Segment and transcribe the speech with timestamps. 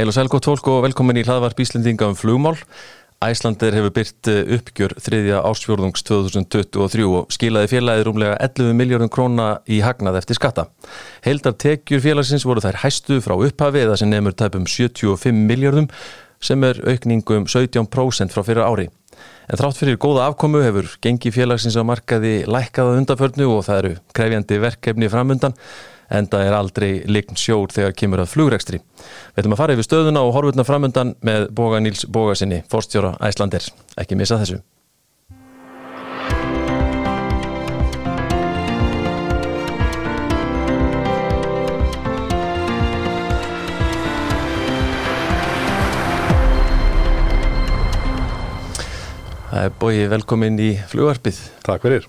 [0.00, 2.54] Heil og sæl gott fólk og velkomin í hlaðvarp Íslendinga um flugmál.
[3.20, 9.50] Æslandir hefur byrt eh, uppgjör þriðja ásfjörðungs 2023 og skilaði félagið rúmlega 11 miljórum króna
[9.68, 10.64] í hagnað eftir skatta.
[11.26, 15.90] Heildar tekjur félagsins voru þær hæstu frá upphafi eða sem nefnur tæpum 75 miljórum
[16.40, 18.88] sem er aukningum 17% frá fyrir ári.
[19.52, 23.96] En þrátt fyrir góða afkomu hefur gengi félagsins á markaði lækkaða undanförnu og það eru
[24.16, 25.60] krefjandi verkefni framundan
[26.10, 28.82] en það er aldrei lign sjór þegar kemur að flugrekstri.
[28.82, 33.70] Við ætlum að fara yfir stöðuna og horfurna framundan með Boga Níls Bogasinni, forstjóra Æslandir.
[34.00, 34.60] Ekki missa þessu.
[49.50, 51.38] Það er bóið velkomin í flugvarpið.
[51.66, 52.06] Takk fyrir.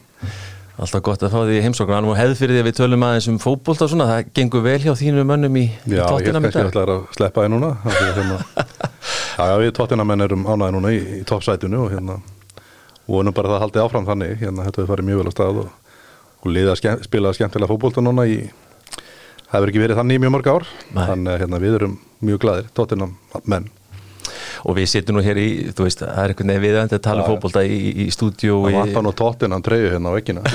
[0.81, 2.07] Alltaf gott að fá því heimsókn.
[2.09, 4.79] Og hefð fyrir því að við tölum aðeins um fókbólt og svona, það gengur vel
[4.81, 8.39] hjá þínu mönnum í Já, ég held kannski er að sleppa þið núna hérna,
[9.51, 12.17] Já, við tóttinamenn erum ánaði núna í, í toppsætunu og hérna
[13.05, 14.33] vonum bara að það haldi áfram þannig.
[14.41, 15.93] Hérna, þetta við farið mjög vel á stað og,
[16.41, 18.39] og liða skemm, spilaða skemmtilega fókbólta núna í
[19.51, 21.05] það hefur ekki verið þannig í mjög mörg ár Nei.
[21.11, 23.69] þannig að hérna, við erum mjög gladir tóttinamenn
[24.65, 27.25] og við sittum nú hér í, þú veist, það er einhvern veginn viðönd að tala
[27.25, 30.45] um fókbólta í, í stúdíu Það vantar nú tóttinan treyju hérna á vekkina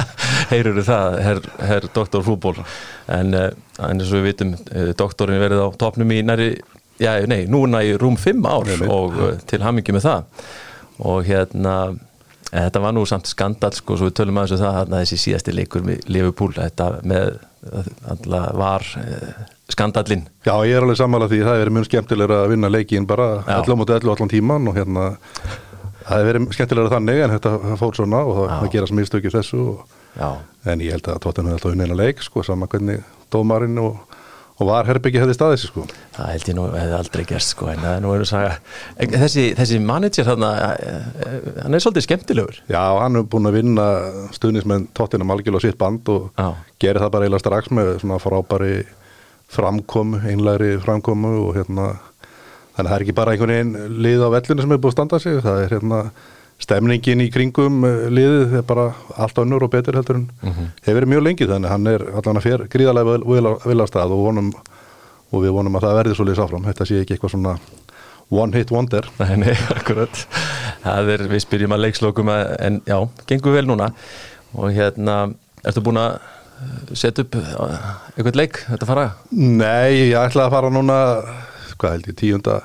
[0.52, 2.56] Heyrur það, herr, herr doktor fútból
[3.12, 6.50] en, uh, en eins og við vitum uh, doktorin verið á topnum í næri
[7.02, 10.46] já, nei, núna í rúm 5 ár Nei, og uh, til hamingi með það.
[11.06, 14.78] Og hérna eh, þetta var nú samt skandal sko, svo við tölum aðeins um það
[14.80, 17.36] þarna þessi síðasti leikur með Liverpool, þetta með
[18.06, 18.88] alltaf var
[19.72, 20.26] skandallinn.
[20.46, 23.30] Já, ég er alveg sammála því það er mjög skemmtilega að vinna leikin bara.
[23.50, 25.08] 11 mot 11 allan tíman og hérna
[26.06, 29.62] það er verið skemmtilega þannig en þetta fór svona og það, það gerast mistökir þessu
[29.72, 29.96] og,
[30.66, 33.96] en ég held að Tottenham hefði alltaf unnið leik sko, sama hvernig dómarinn og,
[34.56, 35.86] og var herbyggi hefði staðið sér sko.
[36.16, 38.52] Það held ég nú hefði aldrei gerst sko, en það er nú einu saga
[39.02, 40.92] En þessi, þessi manager þarna eh,
[41.26, 42.60] eh, hann er svolítið skemmtilegur.
[42.70, 43.88] Já, hann er búin að vinna
[44.36, 46.30] stuðnismenn Tottenham algjörlega sitt band og
[46.82, 48.78] gerir það bara eiginlega strax með svona frábæri
[49.52, 51.90] framkomu, einlæri framkomu og hérna
[52.76, 54.96] þannig að það er ekki bara einhvern veginn lið á vellinu sem er búið að
[54.96, 56.00] standa sig, það er hérna
[56.62, 60.28] stemningin í kringum eh, liðið er bara allt önnur og betur heldur en
[60.82, 62.46] hefur verið mjög lengi þannig hann er allan að
[63.66, 64.52] vel á stað og, vonum,
[65.32, 67.58] og við vonum að það verði svo liðs áfram, þetta sé ekki eitthvað svona
[68.30, 69.06] one hit wonder.
[69.18, 70.22] Nei, nei, akkurat.
[70.82, 73.90] Það er, við spyrjum að leikslokum en já, gengur vel núna.
[74.56, 75.18] Og hérna,
[75.66, 76.18] ertu búin að
[76.96, 77.74] setja upp uh,
[78.14, 79.04] eitthvað leik, þetta fara?
[79.32, 80.96] Nei, ég ætla að fara núna
[81.76, 82.60] hvað held ég, tíunda.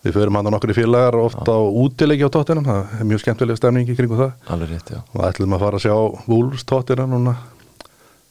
[0.00, 3.60] Við förum hann á nokkri félagar oft á útileiki á tóttinum, það er mjög skemmtilega
[3.60, 4.30] stemning í kringu það.
[4.54, 5.02] Alveg rétt, já.
[5.12, 7.36] Og ætlum að fara að sjá Wolves tóttina núna.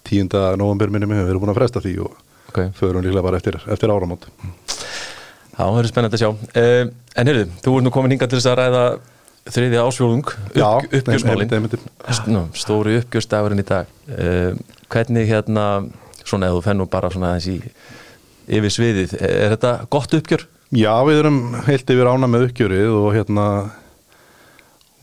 [0.09, 2.17] Tíunda november minni við erum búin að fresta því og
[2.49, 4.25] Ok, förum líklega bara eftir, eftir áramót.
[5.53, 6.29] Það verður spennandi að sjá.
[6.57, 6.89] Uh,
[7.19, 8.83] En heyrðu, þú ert nú komin hingað til þess að ræða
[9.49, 11.79] þriðja ásfjólung upp, uppgjörsmálin.
[12.57, 13.89] Stóri uppgjörsdagurinn í dag.
[14.09, 14.55] Uh,
[14.89, 15.65] Hvernig hérna,
[16.23, 17.57] svona eða þú fennum bara svona aðeins í
[18.59, 20.47] yfir sviðið, er þetta gott uppgjör?
[20.69, 23.45] Já, við erum heilt yfir ána með uppgjörið og hérna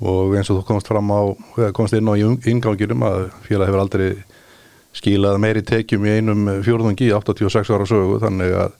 [0.06, 1.20] og eins og þú komst fram á
[1.74, 4.08] komst inn á í inganginum að félag hefur aldrei
[4.96, 8.76] skilað meiri tekjum í einum fjórðungi í 86 ára sögu þannig að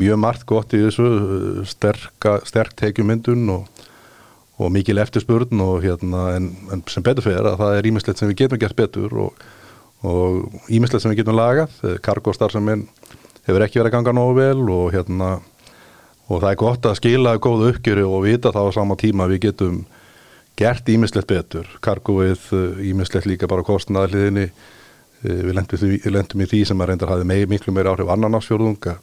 [0.00, 3.84] mjög margt gott í þessu sterka, sterk tekjumyndun og,
[4.60, 8.32] og mikil eftirspurn og hérna en, en sem betur fyrir að það er ímislegt sem
[8.32, 9.46] við getum gert betur og
[10.06, 11.74] og ímislegt sem við getum lagað.
[12.04, 12.70] Kargostar sem
[13.46, 15.36] hefur ekki verið að ganga nógu vel og hérna
[16.26, 19.44] og það er gott að skila góðu uppgjöru og vita þá á sama tíma við
[19.48, 19.84] getum
[20.58, 21.68] gert ímislegt betur.
[21.84, 22.48] Kargoið
[22.86, 23.66] ímislegt líka bara
[25.26, 28.10] við lendum, því, við lendum í því sem að reyndar hafi mei, miklu meiri áhrif
[28.12, 28.98] annan ásfjörðunga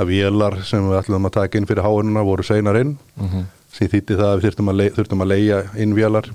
[0.00, 2.92] að vélar sem við ætlum að taka inn fyrir háununa voru seinar inn.
[3.16, 6.30] Mm sem þýtti það að við þurftum að, leið, þurftum að leia inn vélar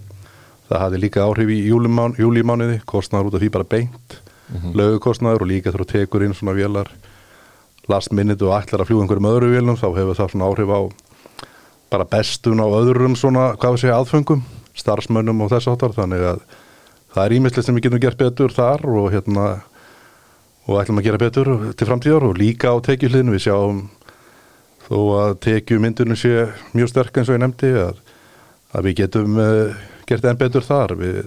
[0.70, 4.76] það hafði líka áhrif í júlimán, júlimánuði kostnaður út af því bara beint mm -hmm.
[4.76, 6.90] lögukostnaður og líka þurfa tekur inn svona vélar
[7.88, 10.82] last minute og ætlar að fljúa einhverjum öðru vélum þá hefur það svona áhrif á
[11.90, 14.44] bara bestun á öðrum svona, hvað við segja, aðfengum
[14.76, 16.40] starfsmönnum og þess áttar þannig að
[17.14, 19.46] það er ímislegt sem við getum gert betur þar og hérna
[20.66, 23.86] og ætlum að gera betur til framtíðar og líka á tekjuhlinu við sjáum
[24.86, 28.02] þó að tekjumyndunum sé mjög sterk eins og ég nefndi að,
[28.74, 31.22] að við getum uh, gert enn betur þar við,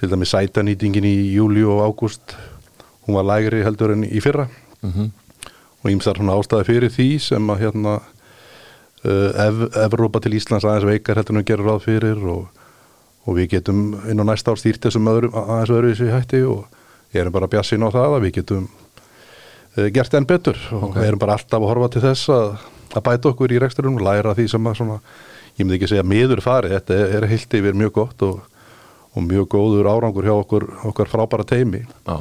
[0.00, 2.36] til dæmis sætanýtingin í júli og ágúst
[3.06, 4.48] hún var lægri heldur en í fyrra
[4.82, 5.10] -hmm.
[5.84, 8.00] og ímsar svona ástæði fyrir því sem að hérna
[9.04, 12.48] uh, Ev Evrópa til Íslands aðeins veikar heldur við gerum ráð fyrir og,
[13.26, 16.42] og við getum inn á næsta ár stýrt þessum öðrum, aðeins öðru í sig hætti
[16.42, 16.66] og
[17.14, 18.68] ég erum bara bjassin á það að við getum
[19.78, 20.96] uh, gert enn betur og Ok.
[20.96, 22.56] við erum bara alltaf að horfa til þess að
[22.96, 25.00] að bæta okkur í reksturinn og læra því sem að svona,
[25.56, 28.40] ég myndi ekki segja miður farið, þetta er, heilt yfir mjög gott og,
[29.16, 32.18] og mjög góður árangur hjá okkur, okkar frábæra teimi Já.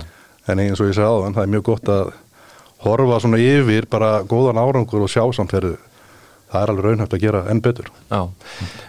[0.47, 2.13] en eins og ég segja áðan, það er mjög gott að
[2.85, 5.75] horfa svona yfir bara góðan árangur og sjá samferðu
[6.55, 7.87] það er alveg raunhægt að gera enn betur.
[8.11, 8.19] Já,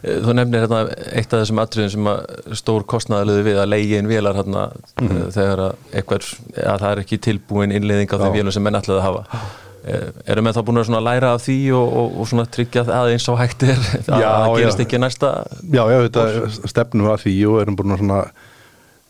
[0.04, 0.80] Eh, þú nefnir hérna
[1.16, 4.66] eitt af þessum atriðum sem að stór kostnaðalöðu við að leiði inn vélar hérna
[5.00, 6.28] mm þegar að eitthvað,
[6.62, 8.36] að það er ekki tilbúin innleiðing á þeim Já.
[8.36, 9.40] vélum sem menn ætlaði að hafa
[9.86, 13.38] Eru menn þá búin að læra af því og, og, og tryggja að eins og
[13.38, 13.78] hægt er?
[14.16, 16.24] Að það gerist ekki næsta Já, já, þetta
[16.72, 18.20] stefnum við að því og erum búin að svona,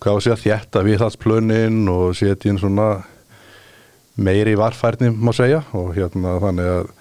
[0.05, 2.90] hvað á að þjætta viðhaldsplönin og setja inn svona
[4.17, 6.93] meiri varfærni, má segja, og hérna þannig að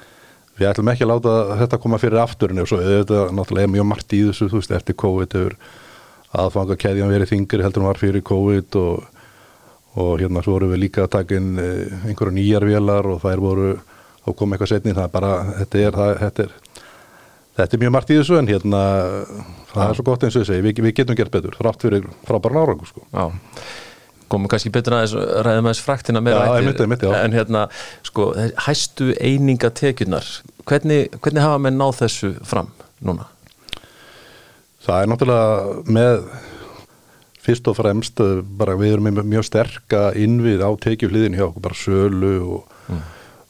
[0.56, 4.16] við ætlum ekki að láta þetta koma fyrir afturinn og svo þetta náttúrulega mjög margt
[4.16, 5.58] í þessu, þú veist, eftir COVID hefur
[6.36, 9.06] aðfanga keðjan verið þingri heldur en var fyrir COVID og,
[9.96, 13.44] og hérna svo vorum við líka að taka inn eh, einhverju nýjar vélar og þær
[13.44, 13.74] voru
[14.26, 16.56] og kom eitthvað setni, það er bara, þetta er, það, þetta er
[17.56, 18.80] Þetta er mjög margt í þessu en hérna
[19.72, 22.08] það er svo gott eins og ég segi, við, við getum gert betur þrátt fyrir
[22.28, 23.06] frábæra nárangu sko.
[24.28, 25.14] Komum kannski betur aðeins
[25.46, 26.84] ræðum aðeins fraktina meira Já, eftir.
[26.84, 27.14] einmitt, já.
[27.22, 27.62] en hérna,
[28.04, 28.26] sko,
[28.66, 30.28] hæstu einingatekjurnar
[30.68, 33.30] hvernig, hvernig hafa menn náð þessu fram núna?
[34.84, 36.20] Það er náttúrulega með
[37.46, 41.66] fyrst og fremst eh, bara við erum með mjög sterka innvið á tekjufliðin hjá okkur,
[41.68, 42.74] bara sölu og,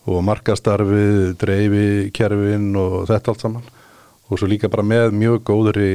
[0.05, 3.71] og markastarfið, dreifi, kerfin og þetta allt saman
[4.25, 5.89] og svo líka bara með mjög góðri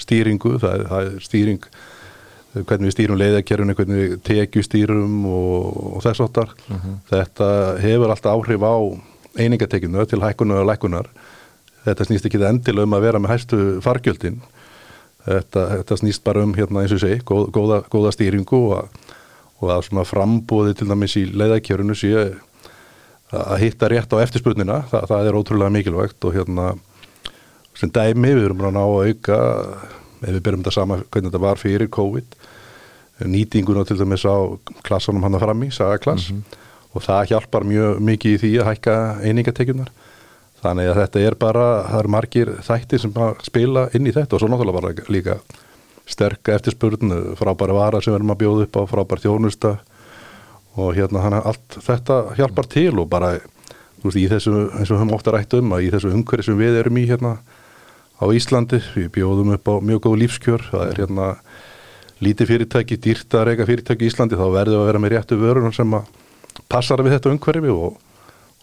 [0.00, 6.04] stýringu, það það er stýring eh, hvernig við stýrum leiðakerfinu, hvernig við tekjustýrum og, og
[6.06, 6.54] þess áttar.
[7.10, 7.50] Þetta
[7.82, 8.74] hefur alltaf áhrif á
[9.40, 11.10] einingatekjunu til hækkunar og lækkunar.
[11.84, 14.40] Þetta snýst ekki endilega um að vera með hæstu fargjöldin.
[15.24, 19.08] Þetta, þetta snýst bara um, hérna eins og segi, góð, góða, góða stýringu og
[19.60, 22.12] og að svona frambóði til dæmis í leiðakerfinu sé
[23.30, 24.80] að hitta rétt á eftirspurnina.
[24.90, 26.70] Þa, það er ótrúlega mikilvægt og hérna
[27.78, 29.40] sem dæmi, við erum að ná að auka
[30.20, 32.38] ef við byrjum þetta sama hvernig þetta var fyrir COVID
[33.30, 34.36] nýtinguna til dæmis á
[34.84, 36.30] klassanum hann að fram í, sagaklass.
[36.90, 39.92] Og það hjálpar mjög mikið í því að hækka einingatekjunar
[40.60, 43.14] þannig að þetta er bara, það eru margir þættir sem
[43.46, 45.38] spila inn í þetta og svo náttúrulega bara líka
[46.10, 49.72] sterk eftirspurn, frábæra vara sem við erum að bjóða upp á, frábær þjónusta
[50.80, 53.32] og hérna þannig að allt þetta hjálpar til og bara
[54.00, 56.46] þú veist, í þessu, eins og við höfum ofta rætt um að í þessu umhverju
[56.48, 57.34] sem við erum í hérna
[58.20, 61.28] á Íslandi, við bjóðum upp á mjög góð lífskjör, það er hérna
[62.20, 65.38] lítið fyrirtæki, dýrt að reyka fyrirtæki í Íslandi, þá verður við að vera með réttu
[65.40, 66.10] vörunum sem að
[66.68, 67.96] passar við þetta umhverfi og,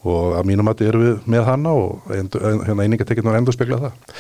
[0.06, 4.16] og að mínum að erum við með hana og hérna einingatekjurnar endur spekla það.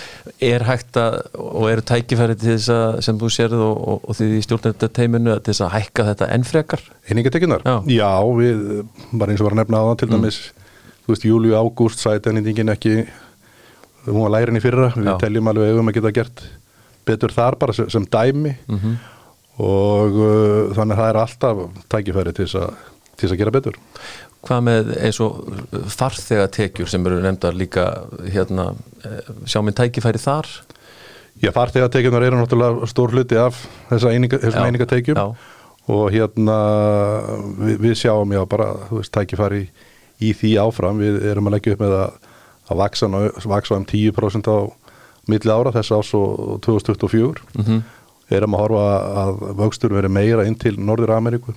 [0.47, 4.17] Er hægt að, og eru tækifæri til þess að, sem þú sérð og, og, og
[4.17, 6.85] því stjórnenda teiminu, til þess að hækka þetta enn frekar?
[7.11, 7.67] Einingatekjurnar?
[7.67, 7.75] Já.
[7.93, 8.63] Já, við,
[9.13, 10.39] bara eins og var að nefna á það til dæmis,
[11.05, 12.95] þú veist, júliu, ágúst sæti ennýtingin ekki,
[14.09, 15.19] hún var lærin í fyrra, við Já.
[15.21, 16.47] teljum alveg eigum að geta gert
[17.07, 18.97] betur þar bara sem, dæmi Mm
[19.57, 22.81] og uh, þannig að það er alltaf tækifæri til þess að,
[23.15, 23.79] til þess að gera betur.
[24.45, 25.39] Hvað með eins og
[25.91, 27.85] farþegatekjur sem eru nefndar líka
[28.31, 28.69] hérna,
[29.03, 30.47] eh, sjá minn tækifæri þar?
[31.41, 35.17] Já, farþegatekjunar eru náttúrulega stór hluti af þessum einingatekjum.
[35.87, 36.57] og hérna
[37.59, 39.69] við, við sjáum já bara, þú veist, tækifæri
[40.21, 42.17] í því áfram, við erum að leggja upp með að,
[42.69, 43.07] að vaksa,
[43.45, 44.57] vaksa um 10% á
[45.27, 47.83] milli ára þess ás og 2024 Mm
[48.33, 48.85] erum að horfa
[49.23, 51.55] að vöxtur veri meira inn til Norður Ameríku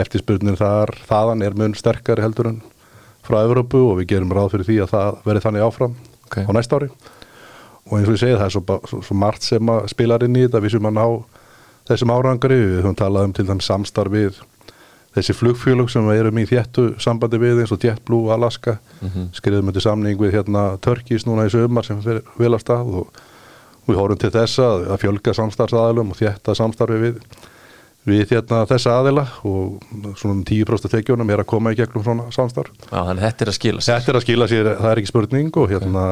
[0.00, 2.60] eftirspurnin þar, þaðan er mun sterkari heldur en
[3.24, 5.94] frá Evrópu og við gerum ráð fyrir því að það veri þannig áfram
[6.26, 6.36] Ok.
[6.44, 6.88] á næsta ári.
[7.84, 10.46] Og eins og ég segi það er svo, svo, svo margt sem spilar inn í
[10.46, 10.60] þetta.
[10.64, 11.04] Við sem að ná
[11.90, 12.56] þessum árangri.
[12.64, 14.38] Við höfum talað um til dæmis samstarf við
[15.14, 18.78] þessi flugfjölug sem við erum í þéttu sambandi við eins og JetBlue, Alaska.
[19.36, 23.20] Skriðum undir samning við hérna Turkis núna í sömar sem fyrir vel að og
[23.86, 27.20] við horfum til þessa að fjölga samstarfsaðilum og þétta samstarfi við
[28.04, 29.84] við hérna þessa aðila og
[30.20, 33.44] svona um 10% tekjunum er að koma í gegnum svona samstarf Já, þannig að þetta
[33.44, 33.94] er að skila sér.
[34.00, 36.04] Þetta er að skila sér, það er ekki spurning og hérna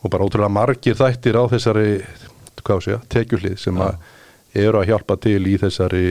[0.00, 1.88] og bara ótrúlega margir þættir á þessari
[2.66, 3.98] hvað sé, tekjuhlið sem að
[4.56, 6.06] eru að hjálpa til í þessari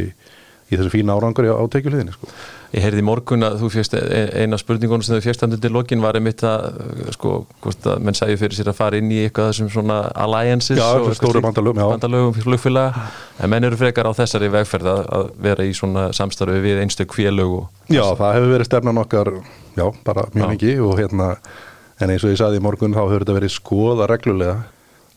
[0.66, 2.30] í þessu fína árangur á tekjuhliðinni sko.
[2.76, 6.02] Ég heyrði í morgun að þú fjöxt eina spurningunum sem þau fjöxt andur til lokin
[6.04, 6.66] var einmitt að
[7.16, 10.82] sko, hvort að menn sæju fyrir sér að fara inn í eitthvað þessum svona alliances
[10.82, 13.06] Já, og stóru bandalögum, bandalögum flugfélaga.
[13.40, 17.56] En menn eru frekar á þessari vegferð að, vera í svona samstarfi við einstök kvélög
[17.62, 19.32] og Já, það hefur verið stefnan okkar
[19.78, 21.32] já, bara mjög mikið og hérna
[22.02, 24.58] en eins og ég saði í morgun þá hefur þetta verið skoða reglulega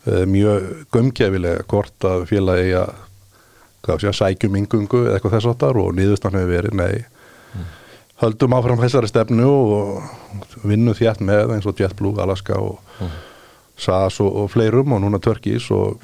[0.06, 3.07] eh, mjög gömgefilega hvort að félagi að
[3.86, 7.06] sé, sækjum yngungu eða eitthvað þess áttar og niðurstan hefur verið nei
[8.22, 13.16] höldum áfram þessari stefnu og vinnum þétt með eins og JetBlue, Alaska og mm.
[13.78, 16.00] SAS og, og fleirum og núna Turkís og,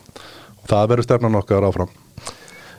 [0.60, 1.90] og það verður stefnan okkar áfram.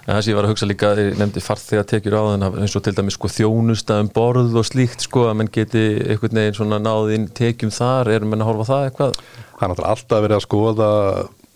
[0.05, 2.75] En það sem ég var að hugsa líka, ég nefndi farþega tekjur á þann eins
[2.77, 6.79] og til dæmis sko þjónustafum borð og slíkt sko að mann geti einhvern veginn svona
[6.79, 9.19] náðinn tekjum þar, erum mann að horfa það eitthvað?
[9.57, 10.89] Það er náttúrulega alltaf verið að skoða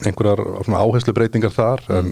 [0.10, 0.44] einhverjar
[0.82, 2.00] áherslu breytingar þar mm.
[2.00, 2.12] en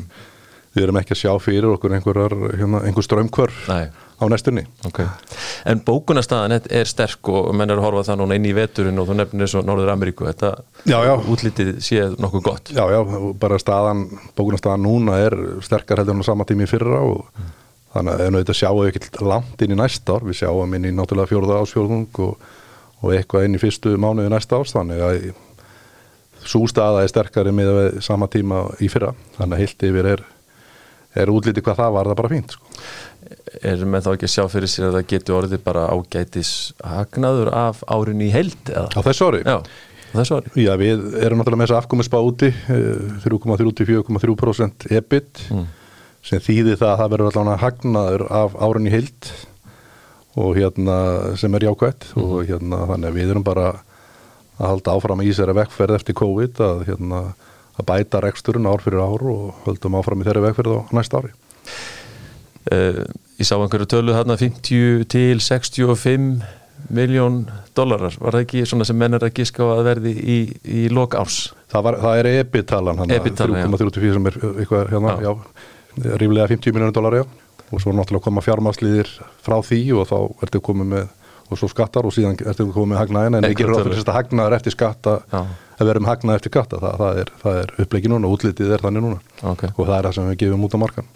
[0.77, 3.55] við erum ekki að sjá fyrir okkur einhverjar, hérna, einhver strömmkvör.
[3.72, 5.05] Nei á næstunni okay.
[5.65, 9.10] En bókunarstaðan er sterk og menn er að horfa það núna inn í veturinn og
[9.10, 10.51] þú nefnir og Norður Ameríku þetta
[10.89, 11.13] já, já.
[11.22, 13.00] útlítið séð nokkuð gott Já, já,
[13.39, 14.07] bara staðan,
[14.38, 17.51] bókunarstaðan núna er sterkar heldur en á sama tími fyrra og mm.
[17.93, 20.93] þannig að þetta sjáum við ekki langt inn í næsta ár, við sjáum inn í
[20.98, 22.48] náttúrulega fjórða ásfjórðung og,
[23.03, 25.27] og eitthvað inn í fyrstu mánuði næsta árs, þannig að
[26.48, 30.25] svo staða er sterkari með sama tíma í fyrra, þannig að heilt yfir er,
[31.21, 32.75] er útlítið hvað það var það bara fínt sko
[33.65, 36.51] er með þá ekki að sjá fyrir sér að það getur orðið bara ágætis
[36.86, 38.88] hagnaður af árin í held eða?
[38.93, 39.41] Á þessu ári?
[39.43, 40.53] Já, á þessu ári.
[40.63, 42.51] Já, við erum náttúrulega með þessa afkomisspá úti
[43.25, 45.65] 3,34,3% EBIT mm.
[46.29, 49.31] sem þýðir það að það verður allavega hagnaður af árin í held
[50.38, 50.97] og hérna
[51.39, 52.24] sem er jákvæmt mm.
[52.24, 53.67] og hérna þannig að við erum bara
[54.57, 57.25] að halda áfram í þessari vekkferð eftir COVID að hérna
[57.77, 61.34] að bæta reksturinn ár fyrir ár og höldum áfram í þeirri vekkferð á næsta ári.
[62.67, 63.03] Uh,
[63.39, 66.46] ég sá einhverju tölu þarna 50 til 65
[66.93, 67.41] miljón
[67.75, 70.84] dólarar, var það ekki svona sem menn er að gíska á að verði í, í
[70.93, 71.39] lok árs?
[71.72, 75.31] Það, var, það er EBIT-talan 3,34 sem er eitthvað hérna, já.
[75.98, 77.25] Já, ríflega 50 miljónir dólar, já
[77.72, 79.10] og svo náttúrulega koma fjármáslýðir
[79.43, 81.07] frá því og þá ertu komið með
[81.48, 84.55] og svo skattar og síðan ertu komið með hagnaðin en ekki ráð fyrir að hagnaður
[84.57, 85.15] eftir skatta
[85.77, 89.19] að verðum hagnað eftir skatta, það, það er, er upplegin núna, útlitið er þannig núna
[89.53, 89.69] okay.
[89.75, 91.10] og það er það sem við gefum út á markan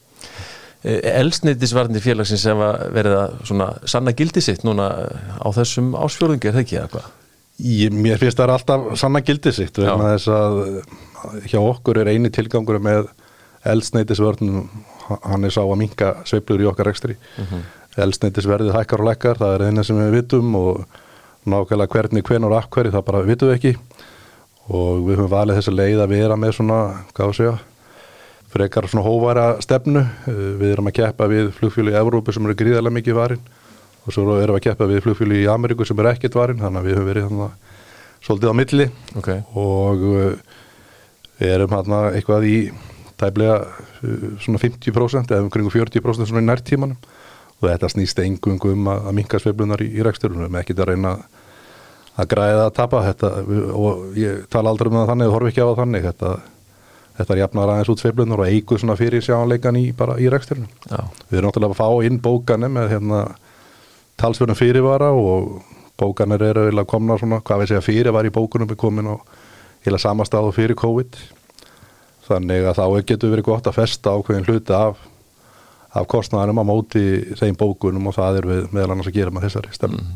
[0.81, 4.87] Eh, elsneitisvarnir félagsins sem að verða svona sanna gildi sitt núna
[5.37, 7.11] á þessum ásfjörðungi, er það ekki eitthvað?
[7.93, 10.57] Mér finnst það alltaf sanna gildi sitt vegna þess að
[11.51, 13.11] hjá okkur er eini tilgangur með
[13.69, 14.63] elsneitisvörnum
[15.05, 17.45] hann er sá að minka sveiblur í okkar ekstri mhm.
[17.51, 18.01] -huh.
[18.01, 20.87] elsneitisverðið hækkar og lekkar, það er eina sem við vitum og
[21.45, 23.75] nákvæmlega hvernig, hvern og akkverði það bara vitum við ekki
[24.71, 26.79] og við höfum valið þess að leiða að vera með svona,
[27.15, 27.67] hvað sé ég
[28.51, 30.03] frekar svona hóvara stefnu.
[30.27, 33.43] Eh, við erum að keppa við flugfjölu í Evrópu sem eru gríðarlega mikið varin.
[34.01, 36.81] Og svo erum við að keppa við flugfjölu í Ameríku sem eru ekkert varin þannig
[36.81, 37.51] að við höfum verið þannig
[38.21, 38.87] svolítið á milli.
[39.21, 39.43] Okay.
[39.55, 42.57] og við eh, erum hérna eitthvað í
[43.21, 43.57] tæplega
[44.01, 46.97] eh, svona 50% eða umkring 40% svona í nærtímanum.
[47.61, 51.13] Og þetta snýst engungum um að, að minka sveiflunar í, í reksturunum, ekkert að reyna
[51.13, 51.40] að
[52.31, 53.03] græða að tapa.
[53.09, 53.29] Þetta
[53.77, 56.07] og ég tala aldrei um það þannig, þú horfi ekki á það þannig.
[56.09, 56.33] Þetta
[57.21, 60.69] þetta er jafnar aðeins út sveiflunar og eigu svona fyrir sjáleikan í, í reksturinu.
[61.29, 63.19] Við erum náttúrulega að fá inn bókanir með hérna
[64.21, 65.61] talsverðum fyrirvara og
[65.99, 69.15] bókanir eru að komna svona, hvað við segja fyrir var í bókunum við komin á
[69.85, 71.19] heila samastáðu fyrir COVID.
[72.25, 75.07] Þannig að þá getur verið gott að festa ákveðin hluti af
[75.91, 77.01] af kostnæðanum á móti
[77.35, 80.13] þeim bókunum og það er við meðal annars að gera með þessari stefn mm.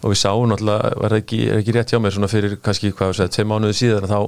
[0.00, 3.18] Og við sáum náttúrulega, það ekki, ekki rétt hjá mér svona fyrir kannski hvað við
[3.18, 4.18] segðum, tvei mánuði síðan þá,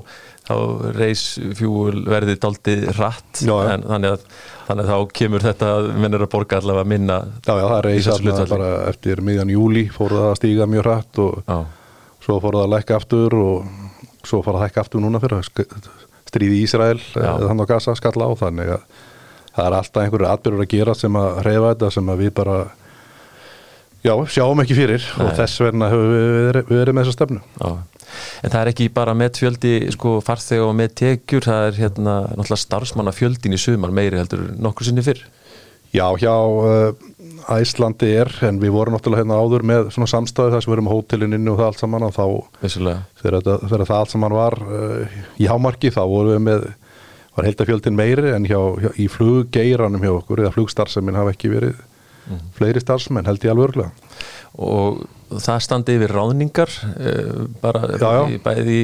[0.49, 0.55] þá
[0.99, 1.25] reys
[1.59, 3.77] fjúl verðið daldið rætt já, ja.
[3.77, 4.27] en þannig að,
[4.69, 5.71] þannig að þá kemur þetta
[6.05, 10.17] mennur að borga allavega minna Já, já, það reys allavega bara eftir miðjan júli fór
[10.19, 11.59] það að stíga mjög rætt og já.
[12.27, 13.73] svo fór það að lækka aftur og
[14.23, 15.49] svo fór það að hækka aftur núna fyrir
[16.33, 18.85] stríði Ísrael þannig að gasa skalla á þannig að
[19.53, 22.57] það er alltaf einhverju atbyrgur að gera sem að reyfa þetta sem að við bara
[24.03, 25.25] já, sjáum ekki fyrir Nei.
[25.27, 27.73] og þess vegna höfum við verið, við verið með þessa stefnu já.
[28.45, 32.17] En það er ekki bara með fjöldi sko farþeg og með tekjur það er hérna
[32.35, 35.23] náttúrulega starfsmanna fjöldin í sumar meiri heldur nokkur sinni fyrr
[35.93, 36.33] Já, hjá
[37.53, 40.89] Æslandi er, en við vorum náttúrulega hérna áður með svona samstæðu þar sem við erum
[40.89, 42.25] á hótelininu og það allt saman og þá
[42.63, 46.65] þegar, þegar það allt saman var uh, í hámarki þá vorum við með
[47.33, 51.81] var heldafjöldin meiri en hjá, hjá, í fluggeiranum hjá okkur eða flugstarfseminn hafa ekki verið
[52.29, 52.45] mm.
[52.57, 53.91] fleiri starfsmenn held ég alveg örglega
[54.53, 55.03] og
[55.33, 58.23] það standi yfir ráðningar uh, bara já, já.
[58.29, 58.79] Í, bæði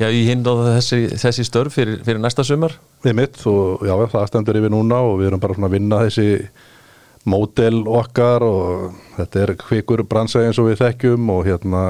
[0.00, 3.94] já, í hinn og þessi, þessi störf fyrir, fyrir næsta sumar Við mitt og já
[4.16, 6.28] það standur yfir núna og við erum bara svona að vinna þessi
[7.24, 11.84] mótel okkar og þetta er kvikur bransæði eins og við þekkjum og hérna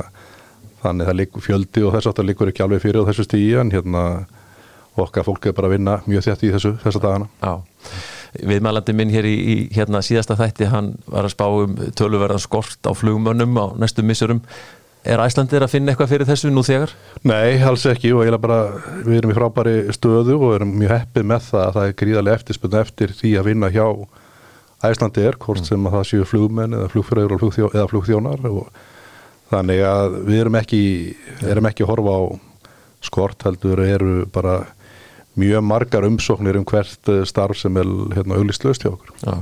[0.85, 3.55] þannig það líkur fjöldi og þess að það líkur ekki alveg fyrir á þessu stíi
[3.61, 4.03] en hérna
[5.01, 7.31] okkar fólk er bara að vinna mjög þétt í þessu þessa dagana.
[7.43, 7.55] Já,
[8.43, 12.89] viðmælandi minn hér í, í hérna síðasta þætti hann var að spá um töluverðan skort
[12.89, 14.43] á flugmönnum á næstu missurum
[15.05, 16.95] Er Æslandir að finna eitthvað fyrir þessu nú þegar?
[17.29, 21.27] Nei, alls ekki og er bara, við erum í frábæri stöðu og erum mjög heppið
[21.29, 23.85] með það að það er gríðarlega eftirspunni eftir því að vinna hjá
[24.85, 28.81] Æslandi er, hvort sem að það séu flugmenn eða flugfröður flugþjó, eða flugþjónar og
[29.53, 30.83] þannig að við erum ekki,
[31.53, 32.23] erum ekki að horfa á
[33.05, 34.63] skort heldur eru bara
[35.41, 39.13] mjög margar umsóknir um hvert eh, starf sem er hérna auglistlaust hjá okkur.
[39.25, 39.35] Já,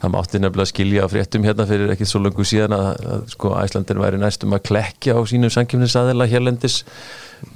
[0.00, 4.02] það mátti nefnilega skilja fréttum hérna fyrir ekkit svo langu síðan að, að sko Æslandin
[4.02, 6.82] væri næstum að klekja á sínum sankjöfnisaðila hérlendis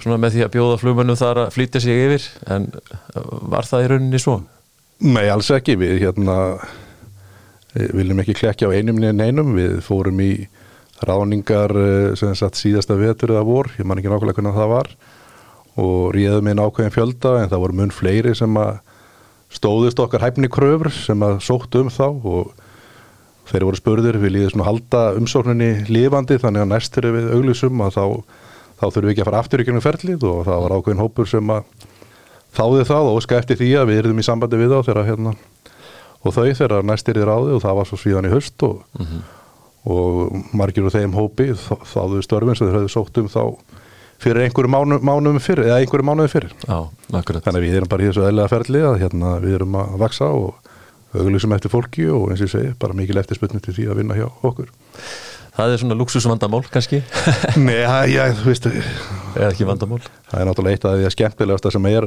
[0.04, 2.68] með því að bjóða flugmennum þar að flytja sig yfir en
[3.48, 4.40] var það í rauninni svo?
[5.00, 6.36] Nei, alls ekki, við hérna
[7.72, 10.32] við viljum ekki klekja á einum niður neinum, við fórum í
[11.06, 14.92] ráningar eh, sem sagt síðasta vetur eða vor, ég man ekki nákvæmlega hvernig það var
[15.78, 18.80] og ríðum inn ákveðin fjölda en það voru mun fleiri sem að
[19.50, 22.52] stóðist okkar hæfni kröfur sem að sóttu um þá og
[23.50, 27.96] þeir voru spurður, við líðum svona halda umsókninni lifandi þannig að næstur við auglisum að
[27.96, 28.04] þá,
[28.78, 31.30] þá þurfum við ekki að fara aftur í gennum ferlið og það var ákveðin hópur
[31.30, 31.88] sem að
[32.54, 35.34] þáði það og skæfti því að við erum í sambandi við þá þegar hérna
[36.20, 39.06] og þau þegar næstir í ráði og það var svo svíðan í höst og, mm
[39.06, 39.20] -hmm.
[39.94, 43.44] og margir úr þeim hópi þáðu störfin sem þeir höfðu sótt um þá
[44.20, 46.78] fyrir einhverju mánu, mánuðum fyrir eða einhverju mánuðum fyrir Já,
[47.10, 50.30] þannig að við erum bara í þessu eðlega ferli að hérna, við erum að vaksa
[50.36, 50.70] og
[51.16, 54.18] auðvitsum eftir fólki og eins og ég segi bara mikil eftirsputni til því að vinna
[54.18, 54.70] hjá okkur
[55.50, 57.00] Það er svona luxusvandamál kannski?
[57.66, 59.98] Nei, já, þú veist Eða ekki vandamál?
[60.30, 62.06] Það er náttúrulega eitt af því að skemmtilegasta sem er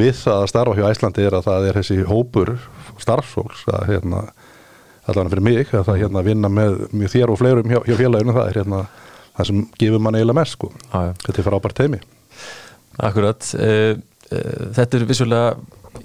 [0.00, 2.54] við það að starfa hjá Æslandi er að það er þessi hópur
[3.00, 4.22] starfsfólks að hérna
[5.04, 8.36] allavega fyrir mig að það hérna vinna með, með þér og fleirum hjá, hjá félaginu
[8.36, 8.82] það er hérna
[9.36, 10.72] það sem gefur mann eiginlega mest sko.
[10.92, 12.00] ah, þetta er frábært teimi
[13.00, 13.46] Akkurat.
[13.56, 13.96] Uh,
[14.28, 15.52] uh, þetta er vissulega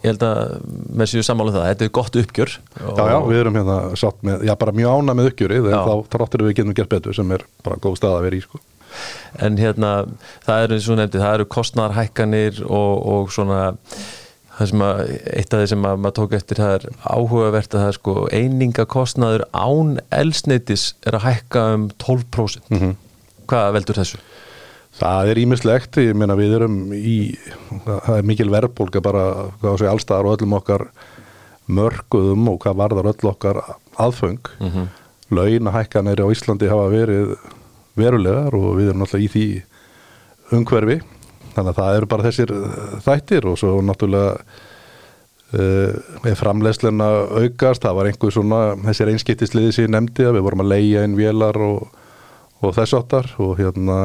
[0.02, 0.54] ég held að
[0.98, 4.24] með séu samála um það þetta er gott uppgjör Já, já, við erum hérna satt
[4.26, 7.36] með, já bara mjög ána með uppgjörið en þá tráttur við getum gert betur sem
[7.36, 8.62] er bara góð stað að vera í sko.
[9.44, 9.92] En hérna,
[10.46, 13.62] það eru eins og nefndi það eru kostnarhækkanir og, og svona
[14.56, 15.02] það sem að
[15.36, 18.14] eitt af því sem að maður tók eftir það er áhugavert að það er sko
[18.40, 22.96] einingakostnaður án elsneitis er að hækka um 12% mm -hmm.
[23.50, 24.22] Hvað veldur þessu?
[24.96, 27.36] Það er ímislegt, ég meina við erum í,
[27.84, 29.26] það er mikil verðbólka bara,
[29.60, 30.86] hvað sé, allstaðar og öllum okkar
[31.66, 33.60] mörguðum og hvað varðar öll okkar
[34.00, 34.88] aðföng mm -hmm.
[35.36, 37.36] launahækkanir á Íslandi hafa verið
[37.96, 39.48] verulegar og við erum náttúrulega í því
[40.56, 41.02] umhverfi
[41.56, 42.54] þannig að það eru bara þessir
[43.06, 44.38] þættir og svo náttúrulega
[45.56, 47.10] uh, framleiðsleina
[47.42, 51.04] aukast, það var einhver svona þessir einskiptisliði sem ég nefndi að við vorum að leia
[51.04, 51.88] inn vélar og
[52.62, 54.00] og þess áttar og hérna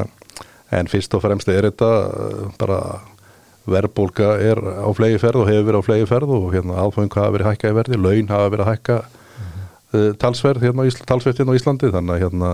[0.71, 2.81] en fyrst og fremst er þetta eh, bara
[3.71, 7.35] verðbólka er á flegi ferð og hefur verið á flegi ferð og hérna aðfang hafa
[7.37, 10.01] verið hækka í verði, laun hafa verið hækka mm -hmm.
[10.01, 12.51] uh, talsverð hérna, talsverð hérna á Íslandi þannig að hérna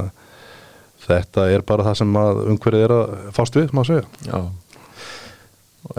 [1.07, 4.41] þetta er bara það sem umhverfið er að fást við, maður segja Já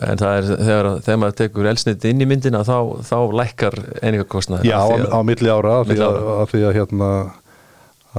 [0.03, 4.67] En það er þegar, þegar maður tekur elsnit inn í myndina þá, þá lækkar einingakostnaði
[4.67, 5.87] Já, á, á milli ára, ára.
[5.87, 7.11] Því, að, að því að hérna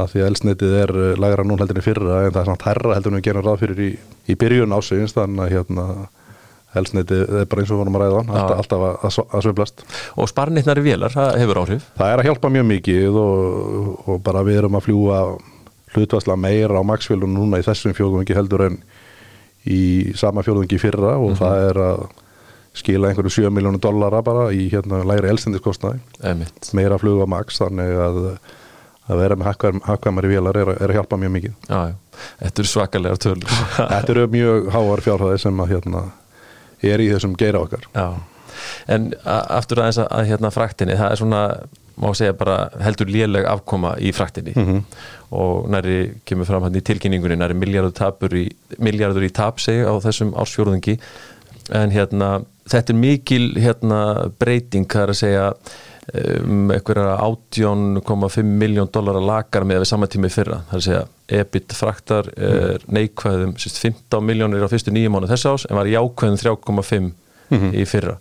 [0.02, 2.68] að því að elsnitið er eh, lagra nún heldur en fyrra en það er samt
[2.68, 3.90] herra heldur en við gerum ráð fyrir í,
[4.28, 5.87] í byrjun ásegins þannig að hérna
[6.78, 9.84] elsnitið er bara eins og vorum að ræða alltaf, alltaf að, að, að svöblast
[10.20, 11.87] Og sparnitnari vélar, það hefur áhrif?
[11.96, 15.22] Það er að hjálpa mjög mikið og, og bara við erum að fljúa
[15.94, 18.78] hlutvarsla meira á maksfélun núna í þessum fjóðungi heldur en
[19.68, 21.40] í sama fjóðungi fyrra og mm -hmm.
[21.40, 22.06] það er að
[22.78, 25.98] skila einhverju 7 miljónu dollara bara í hérna læri elstendiskostnaði
[26.76, 28.18] meira að fljúa maks þannig að
[29.09, 29.51] að vera með
[29.88, 31.94] hakkvæmari vélar er, er að hjálpa mjög mikið já, já.
[32.42, 33.59] Þetta eru svakalega tölur
[33.94, 36.05] Þetta eru mjög háar fjárhæði sem að, hérna,
[36.92, 38.09] er í þessum geira okkar já.
[38.90, 41.42] En aftur aðeins að, að hérna, fraktinni, það er svona
[41.99, 44.83] má segja bara heldur léleg afkoma í fraktinni mm -hmm.
[45.35, 48.47] og næri kemur fram hann í tilkynningunni næri miljardur í,
[48.79, 50.99] miljardur í tap seg á þessum ársfjórðungi
[51.75, 55.47] en hérna þetta er mikil hérna breyting, það er að segja
[56.09, 60.62] um einhverja 18,5 miljón dólar að lagar með við saman tími fyrra.
[60.71, 65.51] Það er að segja EBIT fraktar er neikvæðum 15 miljónir á fyrstu nýjum mánu þess
[65.51, 67.12] ás en var jákvæðum 3,5 mm
[67.51, 67.75] -hmm.
[67.77, 68.18] í fyrra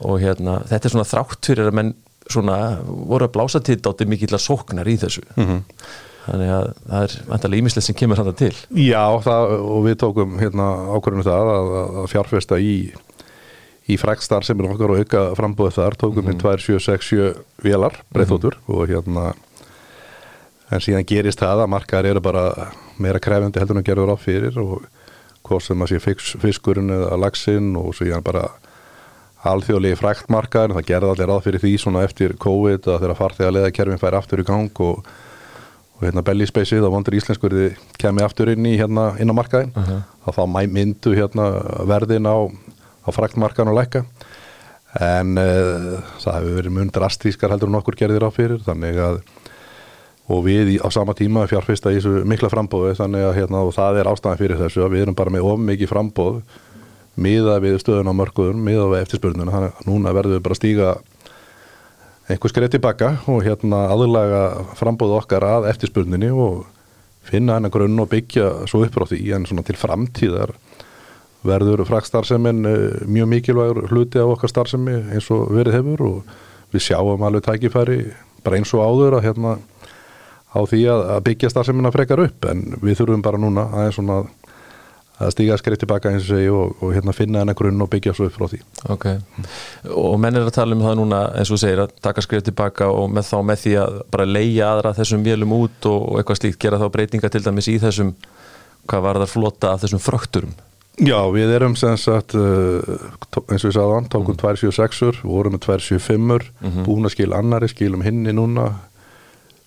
[0.00, 1.92] og hérna þetta er svona þrátt fyrir að menn
[2.30, 5.60] svona voru að blása til dátir mikill að sóknar í þessu mm -hmm.
[6.26, 8.54] þannig að það er vantarlega ímislegt sem kemur þetta til
[8.88, 12.74] Já það, og við tókum hérna ákvörðinu það að, að fjárfesta í
[13.92, 16.42] í frekstar sem er okkar og auka frambóðið þar tókum við mm.
[16.42, 18.74] 2767 velar breyþótur mm.
[18.74, 19.32] og hérna
[20.72, 22.44] en síðan gerist það að markaðar eru bara
[23.02, 24.84] meira krefandi heldur en að það ráð fyrir og
[25.42, 28.46] hvort sem að sé fiskurinn eða lagsin og síðan bara
[29.48, 34.00] alþjóðlegi frektmarkaðar það gerði allir ráð fyrir því svona eftir COVID að þeirra farþega leðakerfin
[34.00, 35.08] fær aftur í gang og,
[35.98, 39.74] og hérna belly spaceið á vondur íslenskurði kemi aftur inn í hérna inn á markaðin
[39.74, 40.36] uh -huh.
[40.38, 41.48] þá myndu hérna
[41.90, 42.38] verðin á
[43.02, 44.04] á fraktmarkan og lækka.
[45.02, 49.22] En uh, það hefur verið mun drastískar heldur en okkur gerðir á fyrir þannig að
[50.32, 53.72] og við í, á sama tíma fjárfesta í þessu mikla frambóðu þannig að hérna, og
[53.74, 56.36] það er ástæðan fyrir þessu að við erum bara með of mikið frambóð
[57.22, 60.60] miða við stöðun á mörguðum miða við eftirspurnuna, þannig að núna verðum við bara að
[60.60, 60.92] stíga
[62.30, 64.42] einhver skreitt tilbaka og hérna aðlaga
[64.78, 66.62] frambóðu okkar að eftirspurninni og
[67.26, 70.54] finna hennar grunn og byggja svo upp á því en svona til framtíðar
[71.46, 72.62] verður frakstarsemin
[73.10, 76.36] mjög mikilvægur hluti á okkar starfsemi eins og verið hefur og
[76.72, 77.98] við sjáum alveg tækifæri
[78.44, 79.56] bara eins og áður að hérna
[80.52, 82.46] á því að, að byggja starfseminna frekar upp.
[82.50, 84.22] En við þurfum bara núna aðeins svona
[85.22, 88.14] að stíga skrið tilbaka eins og segi og, og hérna finna hennar grunn og byggja
[88.16, 88.58] svo upp frá því.
[88.90, 89.06] Ok,
[89.92, 92.88] og menn er að tala um það núna eins og segir að taka skrið tilbaka
[92.90, 96.40] og með þá með því að bara leia aðra þessum vélum út og, og eitthvað
[96.40, 98.12] slíkt gera þá breytinga til dæmis í þessum
[98.90, 100.56] hvað var það flota af þessum frökturum
[101.00, 102.82] Já, við erum sem sagt uh,
[103.48, 106.84] eins og við sagðum, tókum 276-ur vorum með 275-ur mm -hmm.
[106.84, 108.66] búin að skil annari, skilum hinni núna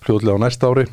[0.06, 0.86] hljóðlega á næst ári.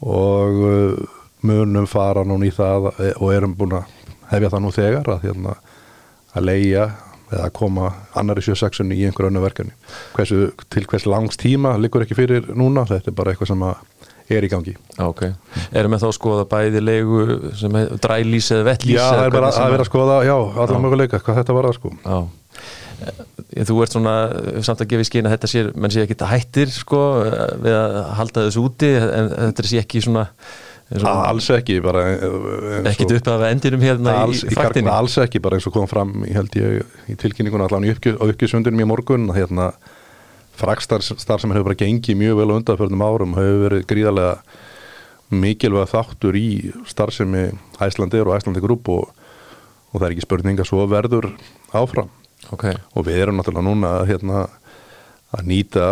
[0.00, 1.04] Og uh,
[1.42, 2.88] munum fara núna í það
[3.20, 3.84] og erum búin að
[4.30, 5.54] hefja það nú þegar að, hérna,
[6.34, 6.90] að leia
[7.30, 9.72] eða að koma annari 76-unni í einhver önnu verkefni.
[10.16, 13.62] Hversu, til hvers langs tíma liggur ekki fyrir núna, þetta er bara eitthvað sem
[14.38, 14.74] er í gangi.
[15.02, 15.22] Ok,
[15.72, 17.22] erum við þá að skoða bæði leigu
[17.58, 20.82] sem er drælís eða vettlís Já, það er bara að vera að skoða, já, allar
[20.84, 21.92] möguleika hvað þetta var að sko.
[22.04, 22.18] Já.
[23.66, 24.14] Þú ert svona
[24.66, 26.98] samt að gefa í skyn að þetta sé, menn sé ekki þetta hættir sko
[27.64, 30.26] við að halda þessu úti en þetta sé ekki svona,
[30.90, 32.02] svona alls ekki bara
[32.90, 36.12] ekkit upp af endinum hérna alls, í fraktinni alls ekki bara eins og kom fram
[36.28, 39.70] held ég í tilkynninguna allan í uppgjörsundunum í morgun hérna
[40.60, 44.36] frakstar sem hefur bara gengið mjög vel undanförnum árum hefur verið gríðarlega
[45.30, 46.48] mikilvæg þáttur í
[46.90, 47.50] starfsemi
[47.82, 49.10] Æslandir og Æslandi grúp og,
[49.90, 51.30] og það er ekki spurning að svo verður
[51.72, 52.10] áfram.
[52.50, 52.74] Okay.
[52.96, 54.46] og við erum náttúrulega núna hérna,
[55.36, 55.86] að nýta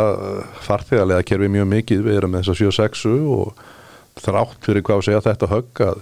[0.65, 3.03] farþegarlega kerfi mjög mikið, við erum með þess að 7-6
[3.37, 3.61] og
[4.19, 6.01] þrátt fyrir hvað að segja þetta högg að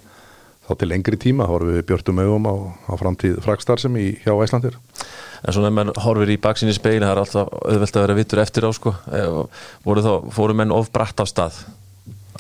[0.67, 2.55] þá til lengri tíma horfum við björnum augum á,
[2.91, 4.79] á framtíð fragstarfsem í hjá Æslandir
[5.47, 8.43] En svona ef mann horfir í baksinni speil það er alltaf auðvelt að vera vittur
[8.43, 8.97] eftir á sko
[9.87, 11.61] voru þá, fóru menn of bratt á stað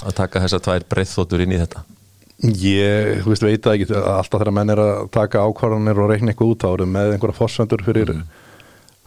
[0.03, 1.85] að taka þessar tvær breyþóttur inn í þetta
[2.45, 6.35] Ég, þú veist, veit að ekki alltaf þegar menn er að taka ákvarðanir og reikna
[6.35, 8.27] eitthvað út árum með einhverja fórsendur fyrir mm.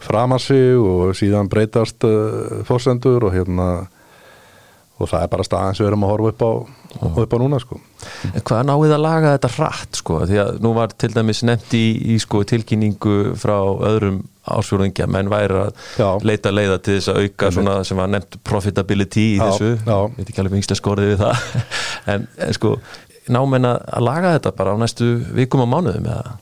[0.02, 3.68] framassi og síðan breytast uh, fórsendur og hérna
[5.00, 6.52] og það er bara staðan sem við erum að horfa upp á,
[7.24, 7.78] upp á núna sko.
[8.30, 10.18] En hvað náðið að laga þetta hratt sko?
[10.28, 13.56] Því að nú var til dæmis nefnt í, í sko, tilkynningu frá
[13.90, 16.08] öðrum ásfjörðingja menn væri að já.
[16.26, 20.16] leita leiða til þess að auka svona sem var nefnt profitability í já, þessu, ég
[20.16, 21.44] veit ekki alveg yngslega skorðið við það
[22.14, 22.74] en, en sko
[23.30, 26.38] námenn að laga þetta bara á næstu vikum og mánuðum eða?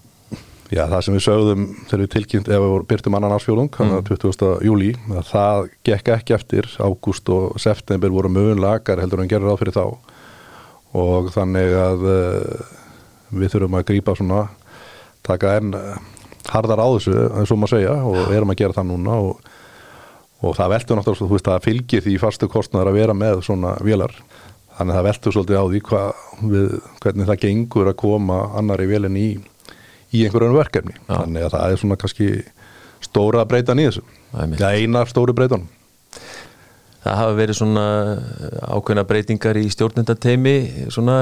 [0.68, 4.02] Já, það sem við sögðum þegar við tilkynnt ef við byrtum annan ásfjólung, mm.
[4.04, 4.48] 20.
[4.68, 4.90] júli
[5.31, 9.87] það gekk ekki eftir ágúst og september voru mögun lagar heldur en gerir áfyrir þá
[10.98, 12.76] og þannig að uh,
[13.33, 14.44] við þurfum að grýpa svona
[15.24, 15.96] taka enn uh,
[16.52, 19.50] hardar á þessu eins og maður segja og erum að gera það núna og,
[20.44, 23.74] og það veldur náttúrulega, þú veist, það fylgir því fastu kostnæðar að vera með svona
[23.85, 24.14] vélar
[24.78, 26.02] þannig að það veldur svolítið á því hva,
[26.52, 29.28] við, hvernig það gengur að koma annari velin í,
[30.14, 31.14] í einhverjum verkefni Já.
[31.14, 32.28] þannig að það er svona kannski
[33.04, 34.04] stóra breytan í þessu
[34.58, 35.68] Já, eina stóri breytan
[36.98, 37.82] Það hafa verið svona
[38.74, 40.56] ákveðna breytingar í stjórnendateimi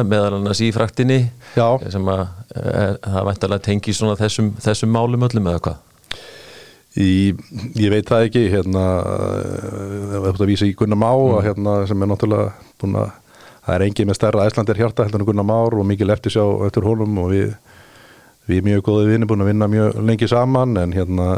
[0.09, 1.19] meðal annars í fraktinni
[1.55, 1.67] Já.
[1.93, 2.23] sem að
[2.57, 5.85] e, það væntalega tengi svona þessum, þessum málum öllum eða hvað
[6.97, 7.35] Í,
[7.77, 8.83] ég veit það ekki hérna,
[10.17, 11.43] ef þú vísi í Gunnar Má mm.
[11.45, 13.11] hérna, sem er náttúrulega búin að
[13.67, 16.45] það er engið með stærra æslandir hjarta heldur en Gunnar Már og mikið lefti sjá
[16.65, 17.51] eftir honum og við,
[18.47, 21.29] við mjög góðið vinni búin að vinna mjög lengi saman en hérna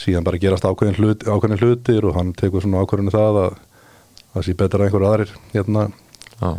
[0.00, 3.54] síðan bara gerast ákveðin, hlut, ákveðin hlutir og hann tekur svona ákveðinu það að
[4.32, 5.86] það sé betra en einhverju aðrir hérna
[6.44, 6.58] ah.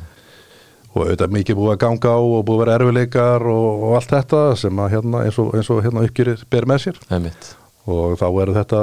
[0.94, 4.16] og auðvitað mikið búið að ganga á og búið að vera erfileikar og, og allt
[4.16, 7.54] þetta sem að hérna eins og, eins og hérna uppgjörið ber með sér Einmitt.
[7.86, 8.82] og þá er þetta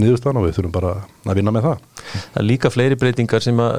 [0.00, 0.92] nýðustan og við þurfum bara
[1.28, 1.80] að vinna með það.
[2.32, 3.74] Það er líka fleiri breytingar sem að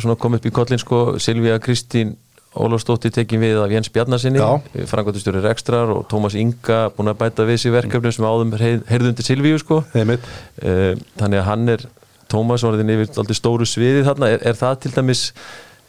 [0.00, 2.14] uh, kom upp í kollin sko, Silvíja Kristín
[2.50, 4.40] Ólafsdóttir tekin við af Jens Bjarnasinni
[4.90, 9.60] frangværtustjóri Rekstrar og Tómas Inga búin að bæta við sér verkefnum sem áðum heyrðundi Silvíu
[9.62, 9.84] sko.
[9.94, 11.86] Uh, þannig að hann er
[12.30, 14.32] Tómas orðin yfir alltaf stóru sviði þarna.
[14.34, 15.24] Er, er það til dæmis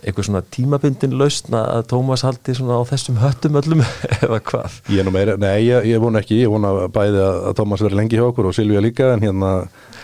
[0.01, 3.83] eitthvað svona tímabindin lausna að Tómas haldi svona á þessum höttum öllum
[4.25, 4.77] eða hvað?
[4.93, 8.17] Ég er meira, nei, ég, ég vona ekki, ég vona bæði að Tómas verði lengi
[8.17, 9.51] hjá okkur og Silvíu líka en hérna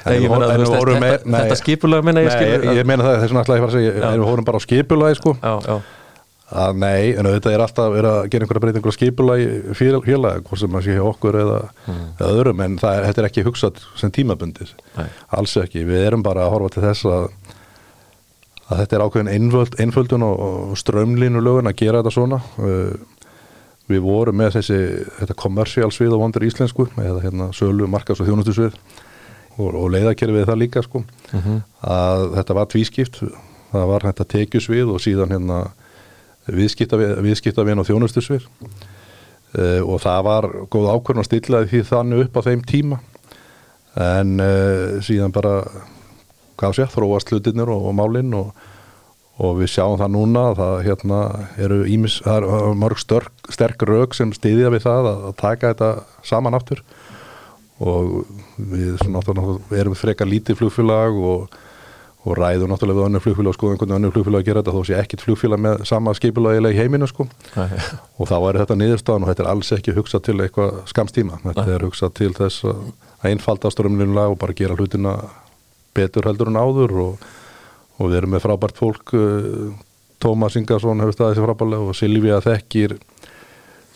[0.08, 2.22] Nei, ég meina, veist, þetta, þetta skipulag Nei,
[2.78, 4.64] ég meina það, þess vegna ætla ég að fara að segja við hórum bara á
[4.64, 5.34] skipulagi sko.
[5.42, 5.97] Já, já.
[6.48, 10.62] Að nei, en þetta er alltaf er að gera einhverja breytingur á skipulagi félag, hvort
[10.62, 12.06] sem að sé okkur eða, mm.
[12.22, 15.10] eða öðrum, en það er, þetta er ekki hugsað sem tímabundið, nei.
[15.36, 17.30] alls ekki við erum bara að horfa til þess að
[18.68, 22.40] að þetta er ákveðin einföld, einföldun og strömlínu lögun að gera þetta svona
[23.88, 24.80] við vorum með þessi
[25.22, 28.76] þetta kommersiálsvið og vondur íslensku eða hérna sölu, markas og þjónustusvið
[29.58, 31.46] og, og leiðakerfið það líka sko uh mhm.
[31.48, 31.62] -huh.
[31.82, 33.22] að þetta var tvískipt
[33.72, 35.60] það var þetta tekjusvið og síðan hérna
[36.48, 38.48] viðskiptavinn og þjónustusvið.
[39.58, 42.98] Uh, og það var góð ákvörn að stilla því þannig upp á þeim tíma.
[43.98, 45.62] En uh, síðan bara
[46.58, 48.52] hvað sé, þróast hlutinir og, og málinn og,
[49.38, 51.20] og við sjáum það núna það hérna,
[51.62, 55.74] eru ímis, það er mörg störk, sterk rauk sem stiðja við það að, að taka
[55.74, 55.92] þetta
[56.26, 56.84] saman áttur
[57.78, 58.26] og
[58.58, 59.22] við svona,
[59.78, 61.58] erum freka lítið flugfélag og,
[62.26, 64.88] og ræðum náttúrulega við önnur flugfélag og skoðum hvernig önnur flugfélag að gera þetta þó
[64.88, 67.28] sé ekkit flugfélag með sama skipilagilega í heiminu sko.
[67.54, 67.66] Æ,
[68.18, 71.68] og þá er þetta niðurstaðan og þetta er alls ekki hugsað til eitthvað skamstíma þetta
[71.68, 71.74] Æ.
[71.76, 72.80] er hugsað til þess að
[73.32, 75.16] einfalda strömlinlega og bara gera hlutina
[75.98, 77.28] betur heldur en áður og,
[77.98, 79.72] og við erum með frábært fólk uh,
[80.22, 82.98] Tómas Ingarsson hefur staðið sér frábærlega og Silvíja þekkir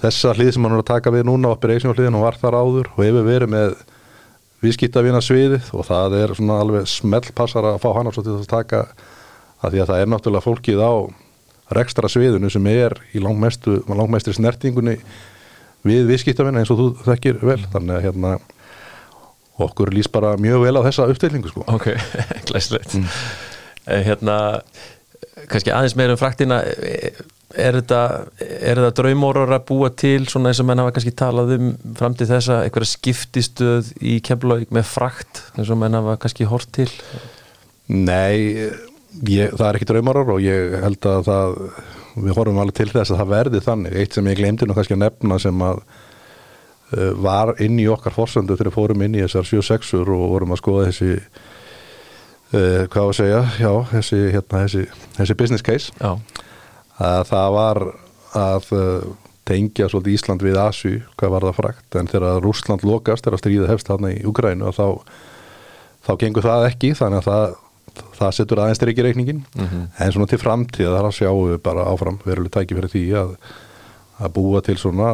[0.01, 2.17] þessa hlið sem hann er að taka við núna operation hliðin
[4.61, 8.47] viðskiptavina sviðið og það er svona alveg smellpassar að fá hann á svo til að
[8.51, 8.85] taka
[9.61, 10.93] að því að það er náttúrulega fólkið á
[11.71, 14.97] rekstra sviðinu sem er í langmestri snertingunni
[15.87, 18.33] við viðskiptavina eins og þú þekkir vel þannig að hérna
[19.61, 21.65] okkur lýs bara mjög vel á þessa uppstillingu sko.
[21.69, 21.91] Ok,
[22.49, 23.07] glæslegt mm.
[23.89, 24.61] Eh, hérna,
[25.49, 26.59] kannski aðeins meira um fraktina
[27.57, 28.01] er þetta,
[28.39, 32.27] þetta draumórar að búa til svona eins og menn hafa kannski talað um fram til
[32.29, 36.87] þessa, eitthvað skiptistöð í kemlaug með frakt eins og menn hafa kannski hort til?
[37.91, 38.69] Nei,
[39.27, 41.57] ég, það er ekki draumórar og ég held að það
[42.11, 43.97] við horfum alveg til þess að það verði þannig.
[43.99, 48.15] Eitt sem ég glemdi nú kannski að nefna sem að uh, var inn í okkar
[48.15, 53.17] fórsöndu þegar fórum inn í þessar 7-6-ur og vorum að skoða þessi uh, hvað að
[53.21, 54.87] segja, já, þessi, hérna, þessi,
[55.19, 55.99] þessi business case.
[55.99, 56.15] Já
[57.31, 57.81] það var
[58.37, 59.09] að uh,
[59.47, 63.71] tengja svolítið Ísland við Asju, hvað var það frækt en þegar Rúsland lokast að stríða
[63.71, 65.01] hefst þarna í Ukrænu þá
[66.01, 67.59] þá gengur það ekki, þannig að það
[68.15, 69.87] það setur aðeins styrkir reikningin mm -hmm.
[69.99, 73.35] en svona til framtíð þar sjáum við bara áfram veruleg tæki fyrir því að
[74.21, 75.09] að búa til svona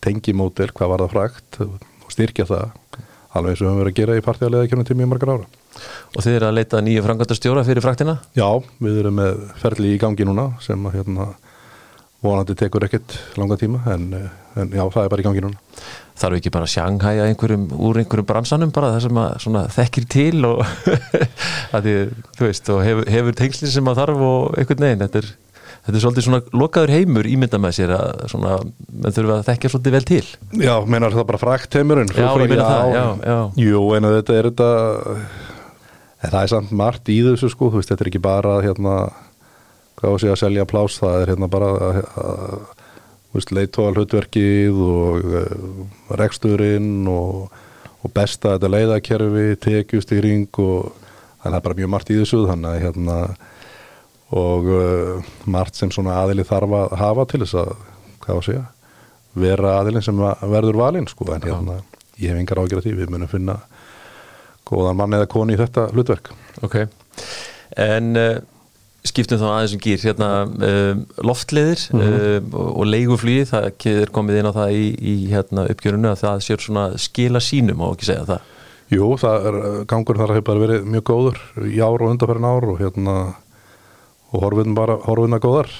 [0.00, 2.70] tengimódel hvað var það frækt og styrkja það
[3.34, 5.32] alveg eins og við höfum verið að gera í partíalega ekki um til mjög margar
[5.34, 5.46] ára
[6.14, 8.18] Og þið eru að leita nýju frangatastjóra fyrir fraktina?
[8.38, 8.48] Já,
[8.82, 11.32] við erum með ferli í gangi núna sem að hérna
[12.24, 14.08] vonandi tekur ekkert langa tíma en,
[14.56, 15.60] en já, það er bara í gangi núna
[16.14, 19.08] Þarf ekki bara að sjanghæja einhverjum úr einhverjum bransanum bara það
[19.42, 20.60] sem að þekkir til og
[21.74, 21.94] að því,
[22.38, 25.32] þú veist, og hefur, hefur tengsli sem að þarf og einhvern veginn, þetta er
[25.84, 28.54] Þetta er svolítið svona lokaður heimur ímynda með sér að svona,
[28.88, 30.22] menn þurfa að þekkja svolítið vel til.
[30.64, 32.08] Já, meinar það bara frækt heimurinn?
[32.08, 33.36] Já, ég meina það, já, já.
[33.60, 34.70] Jú, en þetta er þetta
[36.24, 38.94] En það er samt margt í þessu sko, veist, þetta er ekki bara hérna,
[40.00, 41.70] hvað sé að selja plás, það er hérna bara
[43.52, 45.48] leittóa hlutverkið og uh,
[46.20, 47.50] reksturinn og,
[48.00, 50.94] og besta þetta leiðakerfi, tekjustýring og
[51.42, 53.18] það er bara mjög margt í þessu, þannig að hérna
[54.34, 57.74] og uh, margt sem svona aðili þarf að hafa til þess að,
[58.24, 58.70] hvað sé að,
[59.44, 61.80] vera aðilin sem verður valinn sko, en hérna,
[62.22, 63.58] ég hef engar ágjörð því, við munum finna
[64.68, 66.32] góðan mann eða koni í þetta hlutverk
[66.64, 66.80] Ok,
[67.80, 68.38] en uh,
[69.04, 72.50] skiptum þá aðeins um gýr hérna uh, loftleðir mm -hmm.
[72.54, 76.44] uh, og leiguflýði, það er komið inn á það í, í hérna, uppgjörunu að það
[76.48, 78.50] sér svona skila sínum á ekki segja það
[78.92, 79.56] Jú, það er,
[79.88, 83.14] gangur þar hefur bara verið mjög góður í ár og undarferðin ár og hérna
[84.34, 85.70] og horfinn bara, horfinn að góðar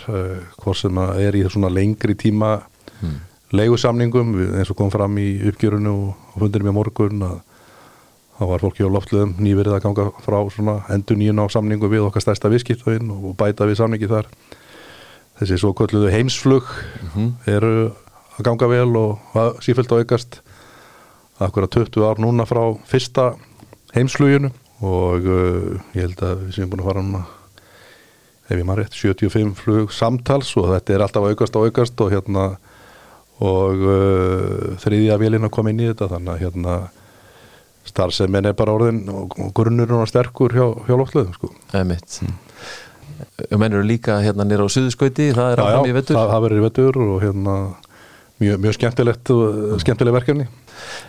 [0.62, 2.62] hvort sem er í svona lengri tíma
[3.02, 3.16] mm.
[3.52, 7.42] leigusamningum eins og kom fram í uppgjörunu og fundir mér morgun að
[8.38, 10.38] þá var fólki á loftluðum nýverið að ganga frá
[10.94, 14.30] endur nýjun á samningu við okkar stærsta visskiptögin og bæta við samningi þar
[15.38, 17.30] þessi svo kvölluðu heimsflug mm -hmm.
[17.46, 17.92] eru
[18.38, 19.18] að ganga vel og
[19.62, 20.40] sífælt á aukast
[21.38, 23.34] akkur að 20 ár núna frá fyrsta
[23.94, 24.50] heimsfluginu
[24.82, 27.24] og uh, ég held að við séum búin að fara um að
[28.50, 32.12] ef ég maður rétt 75 flug samtals og þetta er alltaf aukast á aukast og
[32.12, 32.56] hérna
[33.40, 36.74] og uh, þriðja vilin að koma inn í þetta þannig að hérna
[37.88, 41.52] starfsemin er bara orðin og grunnurinn er sterkur hjá, hjá loftleðum sko.
[41.72, 42.34] Það er mitt mm.
[43.50, 46.60] og mennur líka hérna nýra á Suðuskauti það er áfram í vettur það, það verður
[46.60, 47.56] í vettur og hérna
[48.42, 49.80] mjög, mjög skemmtilegt mm.
[49.84, 50.50] skemmtileg verkefni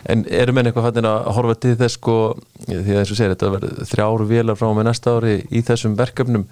[0.08, 2.16] En eru menn eitthvað fannir að horfa til þess sko,
[2.62, 5.96] því að eins og segir þetta verður þrjáru vélar frá með næsta ári í þessum
[5.98, 6.46] verkefnum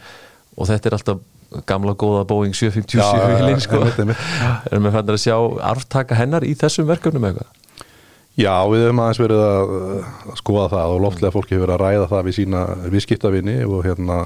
[0.58, 1.22] og þetta er alltaf
[1.70, 3.80] gamla góða Boeing 757 vilin sko.
[3.86, 5.36] erum við fannir að sjá
[5.70, 7.63] arftaka hennar í þessum verkefnum eitthvað
[8.34, 9.72] Já, við hefum aðeins verið að,
[10.26, 13.84] að skoða það og loftlega fólki hefur verið að ræða það við sína viðskiptavinni og
[13.86, 14.16] hérna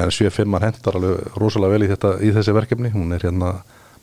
[0.00, 3.54] en 7.5 hendar alveg rosalega vel í, þetta, í þessi verkefni, hún er hérna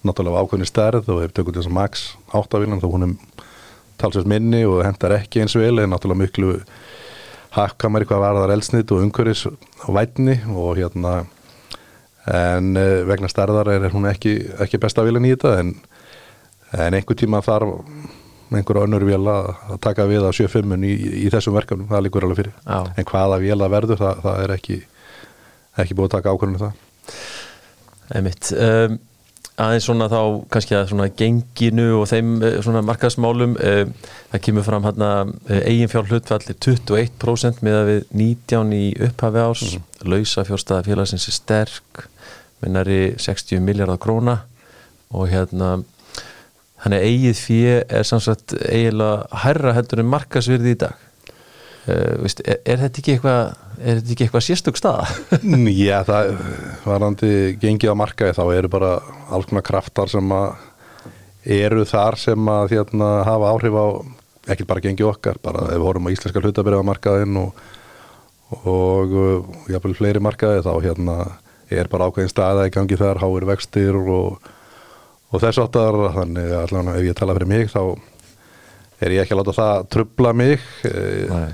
[0.01, 2.07] náttúrulega ákveðni stærð og hefur tökut þess að Max
[2.41, 3.45] 8-vilan þá hún er
[4.01, 6.57] talsvægt minni og hendar ekki eins vel en náttúrulega miklu
[7.53, 11.19] hakkamar eitthvað varðar elsnit og umhverfis og vætni og hérna
[12.27, 15.75] en eh, vegna stærðar er hún ekki, ekki besta vilan í þetta en,
[16.73, 17.77] en einhver tíma þarf
[18.51, 19.49] einhverja önnur vél að
[19.83, 20.93] taka við á 7.5 í,
[21.25, 22.55] í þessum verkefnum, það líkur alveg fyrir.
[22.63, 22.79] Já.
[22.95, 24.79] en hvaða vél að verður, það, það er ekki
[25.77, 26.79] ekki búið að taka ákvörðinu það.
[28.17, 28.95] Einmitt um,
[29.57, 30.21] aðeins svona þá
[30.53, 33.91] kannski að svona genginu og þeim eh, svona markaðsmálum um,
[34.31, 35.11] það kemur fram hérna
[35.59, 39.67] eigin fjár hlutfalli 21% með að við 19 í upphafi árs.
[39.75, 42.07] Mm lausa fjárstaða félagsins er sterk
[42.61, 44.39] minnari 60 miljardar króna
[45.13, 45.77] og hérna
[46.87, 51.01] Þannig að eigið fyrir er samsagt eiginlega hærra heldur en markasvirði í dag.
[51.83, 53.41] Uh, veist, er, er þetta ekki eitthvað
[54.23, 55.09] eitthvað sérstök staða?
[55.67, 56.31] Já, það
[56.85, 58.93] varandi gengið á markaði þá eru bara
[59.27, 60.31] alls konar kraftar sem
[61.57, 63.85] eru þar sem að þérna, hafa áhrif á
[64.55, 67.63] ekki bara gengið okkar, bara ef við horfum á íslenskar hlutabriðamarkaðin og,
[68.63, 69.17] og
[69.67, 71.17] jáfnvel fleiri markaði þá hérna
[71.67, 74.39] er bara ákveðin staða í gangi þar, háir vextir og
[75.27, 77.81] og þess áttar þannig að allan ef ég tala fyrir mig þá
[79.03, 81.49] er ég ekki að láta það trubla mig Nei.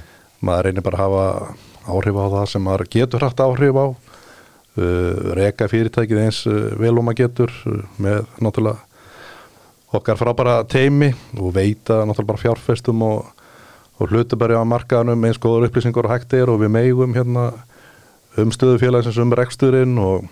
[0.46, 5.36] maður reynir bara að hafa áhrif á það sem maður getur haft áhrif á uh,
[5.36, 7.56] reyka fyrirtækið eins uh, vel og maður getur
[7.98, 8.90] með náttúrulega
[9.94, 13.28] okkar frábæra teimi og veita náttúrulega bara fjárfestum og,
[14.00, 17.52] og hlutabæri á markaðanum eins góður upplýsingur og hægt er og við meigum hérna
[18.40, 20.26] umstöðu félagsins um reksturinn og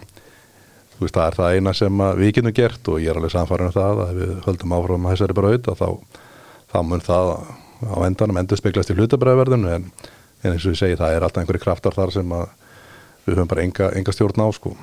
[1.02, 3.76] veist, það er það eina sem við getum gert og ég er alveg samfærið um
[3.76, 5.90] það að við höldum áfram að þessari bara auðvitað þá,
[6.72, 7.34] þá mun það
[7.82, 9.86] á endanum endur speglast í hlutabræðverðinu en,
[10.44, 12.34] en eins og ég segi, það er alltaf einhverju kraftar þar sem
[13.26, 14.76] við höfum bara enga, enga stjórn á sko.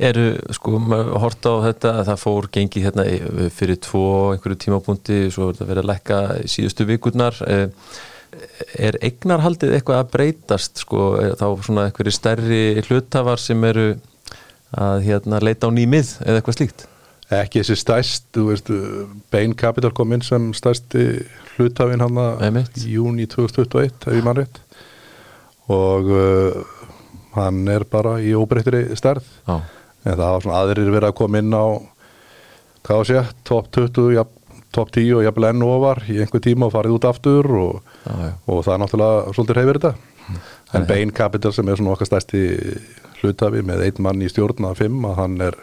[0.00, 0.26] Eru,
[0.56, 0.78] sko,
[1.20, 3.04] horta á þetta að það fór gengið hérna
[3.52, 7.42] fyrir tvo einhverju tímapunkti, svo verður það verið að lekka síðustu vikurnar
[8.78, 13.86] er eignarhaldið eitthvað að breytast sko, þá svona einhverju stærri hlutafar sem eru
[14.76, 16.86] að hérna, leita á nýmið eða eitthvað slíkt?
[17.30, 18.70] Ekki þessi stærst, þú veist,
[19.30, 21.04] Bain Capital kom inn sem stærsti
[21.54, 24.58] hlutafinn hann að júni 2021, ef ég mann rétt
[25.70, 26.62] og uh,
[27.36, 29.62] hann er bara í óbreyttri stærð ah.
[30.02, 31.66] en það var svona aðrir verið að koma inn á
[32.86, 34.24] hvað sé, top 20 ja,
[34.74, 38.32] top 10 og jafnvel enn ofar í einhver tíma og farið út aftur og, ah,
[38.46, 40.40] og það er náttúrulega svolítið hefur þetta mm.
[40.78, 42.42] en Bain Capital sem er svona okkar stærsti
[43.20, 45.58] hlutafi með einn mann í stjórn að fimm að hann er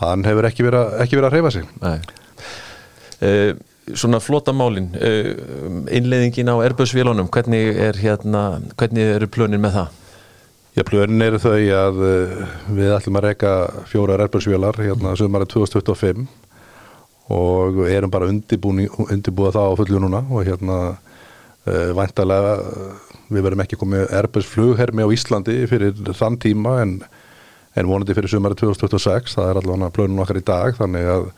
[0.00, 3.50] hann hefur ekki verið, að reyfa sig uh,
[3.90, 5.30] Svona flota málin uh,
[5.90, 9.96] innleiðingin á erbjörnsvélunum hvernig er hérna hvernig eru plönin með það?
[10.78, 12.44] Já, plönin eru þau að uh,
[12.76, 13.54] við ætlum að reyka
[13.90, 16.28] fjórar erbjörnsvélar hérna sömarið 2025
[17.30, 20.78] og erum bara undirbúið það á fullu núna og hérna
[21.94, 22.54] vantarlega
[23.30, 26.96] við verðum ekki komið Airbus flughermi á Íslandi fyrir þann tíma en,
[27.78, 31.28] en vonandi fyrir sumari 2026 það er allavega plönun okkar í dag þannig að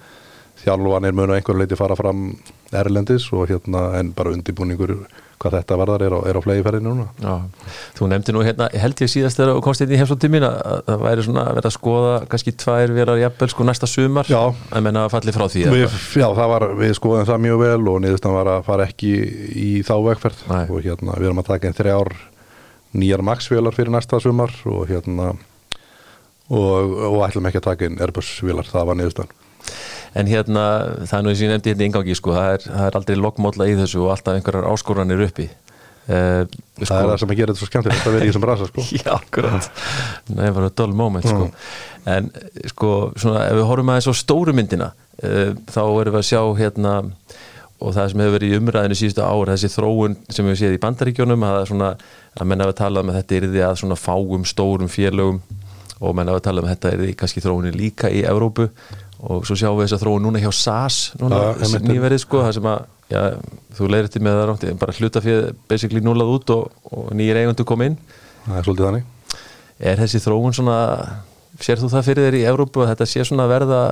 [0.62, 2.30] þjálfanir munu einhver leiti fara fram
[2.72, 4.94] Erlendis og hérna en bara undibúningur
[5.42, 7.06] hvað þetta varðar er á, á flegiferðinu núna.
[7.18, 7.66] Já,
[7.98, 11.04] Þú nefndi nú hérna, held ég síðast þegar þú komst inn í heimsóttímin að það
[11.06, 14.30] væri svona að vera að skoða kannski tvær verar jafnvel sko næsta sumar.
[14.30, 14.40] Já.
[14.70, 17.92] Að menna að falli frá því við, Já, það var, við skoðum það mjög vel
[17.92, 19.14] og niðurstan var að fara ekki
[19.62, 20.44] í þá vegferð.
[20.52, 20.64] Nei.
[20.68, 22.12] og hérna við erum að taka einn þrjár
[22.92, 25.32] nýjar maksvélar fyrir næsta sumar og hérna
[26.52, 29.32] og, og ætlum ekki að taka einn Airbus-vélar, það var niðurstan
[30.18, 30.62] En hérna,
[31.08, 33.18] það er nú eins og ég nefndi hérna yngangi sko, það er, það er aldrei
[33.20, 35.48] lokkmódla í þessu og alltaf einhverjar áskoranir uppi.
[36.02, 36.42] Uh,
[36.82, 38.66] Það sko, er það sem að gera þetta svo skemmtilegt að vera í þessum brasa
[38.66, 38.84] sko.
[38.98, 39.68] Já, akkurat,
[40.26, 41.46] það er bara dull moment sko.
[41.46, 42.08] Mm.
[42.12, 42.30] En
[42.72, 42.90] sko,
[43.22, 46.96] svona, ef við horfum aðeins á stóru myndina uh, þá erum við að sjá hérna
[47.82, 50.82] og það sem hefur verið í umræðinu síðustu ár þessi þróun sem við séð í
[50.82, 51.92] bandaríkjónum að, svona,
[52.38, 55.40] að menna við talað um að þetta er því að svona fáum stórum félögum
[56.02, 58.68] og menna við talað um að þetta er því kannski þróunin líka í Evrópu
[59.22, 60.98] og svo sjáum við þess að þróun núna hjá SAS
[61.84, 63.22] nýverið sko það sem að já,
[63.78, 67.42] þú leirir til með það rátt bara hluta fyrir basically núlað út og, og nýjir
[67.42, 67.98] eigundu kom inn.
[68.46, 69.10] Það er svolítið þannig.
[69.82, 70.78] Er þessi þróun svona
[71.62, 73.82] sér þú það fyrir þér í Európu að þetta sé svona verða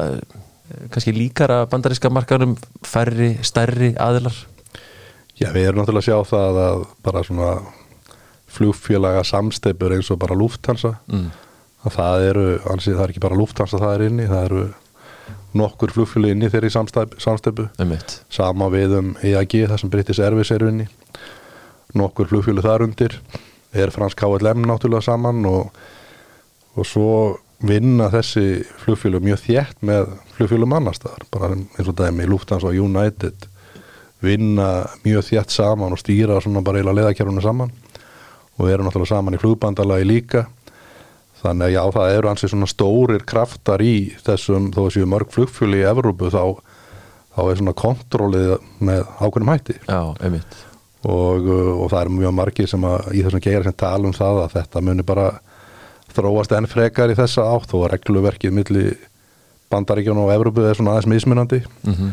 [0.91, 2.57] kannski líkara bandaríska markarum
[2.87, 4.37] færri, stærri aðilar?
[5.41, 7.53] Já við erum náttúrulega að sjá það að bara svona
[8.51, 11.27] flugfélaga samsteipur eins og bara lúfthansa mm.
[11.87, 14.63] að það eru, ansið það er ekki bara lúftans að það er inni, það eru
[15.57, 18.21] nokkur flugfjölu inni þeirri samstöpu Einmitt.
[18.31, 20.87] sama við um EAG það sem British Airways eru inni
[21.95, 23.17] nokkur flugfjölu þar undir.
[23.75, 25.71] Er fransk KLM náttúrulega saman og,
[26.75, 27.13] og svo
[27.67, 33.47] vinna þessi flugfjölu mjög þjætt með flugfjölu mannastæðar bara eins og dæmi Lufthansa og United
[34.25, 37.75] vinna mjög þjætt saman og stýra svona bara eila leðakjörunum saman.
[38.61, 40.47] Og eru náttúrulega saman í flugbandalagi líka
[41.41, 45.33] þannig að já það eru ansið svona stórir kraftar í þessum þó að séu mörg
[45.35, 46.43] flugfjölu í Evrópu þá,
[47.37, 49.77] þá er svona kontrollið með ákveðnum hætti.
[49.89, 50.59] Já, einmitt.
[51.09, 54.43] Og, og það eru mjög margir sem að í þessum geira sem tala um það
[54.43, 55.31] að þetta muni bara
[56.11, 58.91] þróast enn frekar í þessa átt og regluverkið milli
[59.73, 61.63] bandaríkjón og Evrópu er svona aðeins mismunandi.
[61.87, 62.11] Mm -hmm.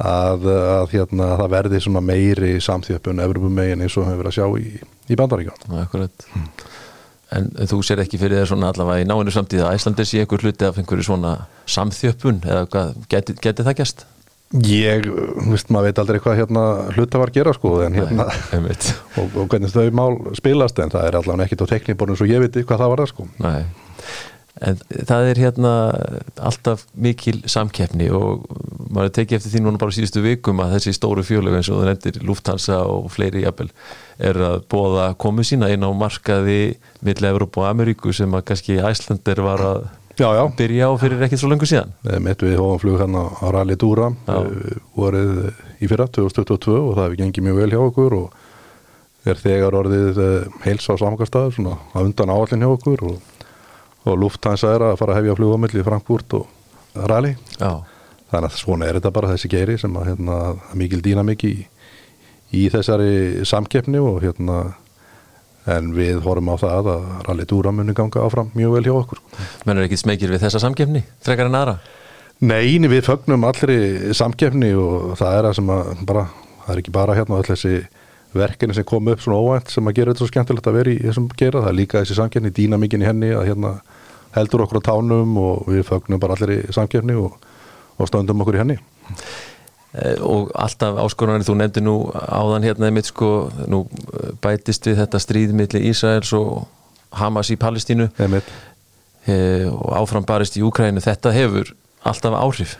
[0.00, 0.48] að,
[0.80, 4.46] að hérna, það verði svona meiri samþjöppun Evrópu megin eins og hefur verið að sjá
[4.58, 4.80] í,
[5.12, 6.26] í bandaríkjón Akkurat
[7.36, 10.44] En þú sér ekki fyrir þér svona allavega í náinu samtíð að Æslandir sé ykkur
[10.46, 11.32] hluti af einhverju svona
[11.70, 14.06] samþjöppun eða hvað, geti, geti það gæst?
[14.62, 15.08] Ég,
[15.50, 16.62] veist, maður veit aldrei hvað hérna
[16.94, 18.76] hluta var að gera sko en hérna Nei,
[19.18, 22.44] og, og hvernig þau mál spilast en það er allavega ekkit á tekníborðin svo ég
[22.44, 23.26] veit hvað það var það sko.
[23.42, 23.64] Nei,
[24.64, 25.72] en það er hérna
[26.40, 28.46] alltaf mikil samkeppni og
[28.88, 31.90] maður tekið eftir því núna bara síðustu vikum að þessi stóru fjölög eins og það
[31.90, 33.68] nefndir Lufthansa og fleiri jafnvel
[34.30, 38.78] er að bóða komu sína inn á markaði milli Evrópa og Ameríku sem að kannski
[38.80, 39.86] Æslandir var að
[40.16, 40.42] já, já.
[40.56, 41.92] byrja á fyrir ekkert svo lengur síðan
[42.24, 44.10] Mitt við hófum flug hann á Rally Dura
[44.96, 45.52] vorið
[45.84, 48.42] í fyrra 2022 og það hefur gengið mjög vel hjá okkur og
[49.26, 50.20] er þegar orðið
[50.64, 53.16] heils á samkastað svona að undan áallin hjá okkur og,
[54.06, 56.46] og Lufthansa er að fara að hefja flugumilli í Frankfurt og
[57.10, 57.82] Rally já.
[58.30, 60.38] þannig að svona er þetta bara þessi geiri sem að hérna,
[60.78, 61.54] mikil dýnamik í,
[62.56, 64.60] í þessari samkeppni og hérna
[65.66, 69.22] en við horfum á það að Rally Dura muni ganga áfram mjög vel hjá okkur
[69.66, 71.78] Menn er ekki smekir við þessa samkeppni, frekar en aðra?
[72.46, 73.78] Nei, við fögnum allri
[74.14, 76.26] samkeppni og það er að sem að bara,
[76.66, 77.76] það er ekki bara hérna öll þessi
[78.36, 80.98] verkefni sem kom upp svona óvænt sem að gera þetta svo skemmtilegt að vera í
[81.00, 83.72] þessum gera, það er líka þessi samkeppni, dýnamíkin í henni að hérna
[84.36, 87.36] heldur okkur á tánum og við fögnum bara allir í samkeppni og,
[87.96, 88.78] og stöndum okkur í henni.
[90.20, 93.86] Og alltaf áskorunarinn, þú nefndi nú áðan hérna mitt sko, nú
[94.44, 96.66] bætist við þetta stríð millir Ísraels og
[97.16, 98.10] Hamas í Palestínu.
[99.26, 99.36] E,
[99.72, 101.72] og áfram barist í Úkrænu, þetta hefur
[102.06, 102.76] alltaf áhrif?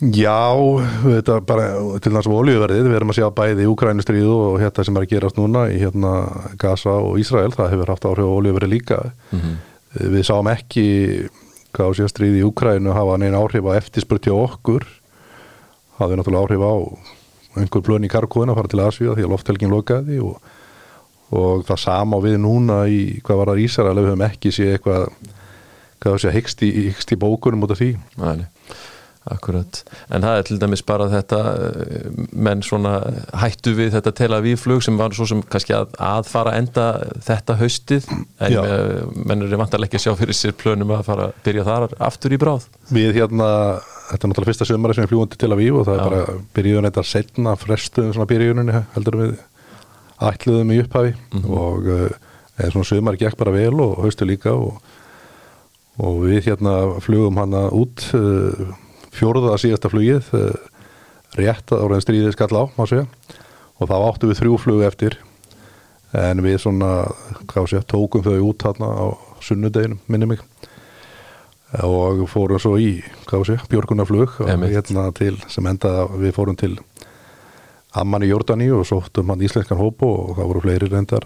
[0.00, 0.56] Já,
[1.02, 1.66] þetta bara
[2.00, 4.96] til þess að oljuverðið, við erum að sjá bæði í Úkrænu stríðu og hérna sem
[4.96, 6.12] er að gerast núna í hérna
[6.60, 9.00] Gaza og Ísrael, það hefur haft áhrif á oljuverðið líka.
[9.28, 9.58] Mm -hmm.
[9.98, 10.86] Við sáum ekki
[11.74, 14.86] hvað sé stríði í Úkrænu hafa neina áhrif á eftirspurt hjá okkur.
[15.98, 16.74] Hafði náttúrulega áhrif á
[17.60, 20.38] einhver plön í Karkóðin að fara til Asvíða því að lofthelgin lokaði og,
[21.34, 25.08] og það sama við núna í hvað var það Ísrael við höfum ekki sé eitthvað
[26.00, 27.90] hvað sé hyggst í, hyggst í bókunum út af því.
[28.20, 28.46] Næli,
[29.28, 31.40] akkurat en það er til dæmis bara þetta
[32.32, 32.94] menn svona
[33.42, 36.56] hættu við þetta tel að við flug sem var svo sem kannski að, að fara
[36.56, 36.86] enda
[37.26, 38.62] þetta haustið en Já.
[39.12, 42.36] menn eru vantarlega ekki að sjá fyrir sér plönum að fara að byrja þar aftur
[42.36, 43.50] í bráð Við hérna
[44.10, 46.00] Þetta er náttúrulega fyrsta sömari sem er fljúandi til að víf og það Já.
[46.00, 49.36] er bara byrjuðun eitthvað setna frestuðum svona byrjuðunni heldur við
[50.30, 51.52] ætluðum í upphafi mm -hmm.
[51.60, 52.08] og eða
[52.66, 54.80] uh, svona sömari gekk bara vel og haustu líka og,
[55.98, 58.74] og við hérna flugum hana út uh,
[59.14, 60.52] fjóruða síðasta flugið uh,
[61.38, 62.62] rétt að áraðin stríðið skall á
[63.80, 65.18] og þá áttu við þrjú flug eftir.
[66.16, 67.06] En við svona
[67.70, 69.06] sé, tókum þau út hérna á
[69.46, 70.42] sunnudeginum minni mig.
[71.86, 72.98] Og fórum svo í
[73.46, 76.74] sé, björgunarflug hérna til, sem endaði að við fórum til
[77.94, 81.24] Amman í Jordani og sóttum hann íslenskan hópu og það voru fleiri reyndar.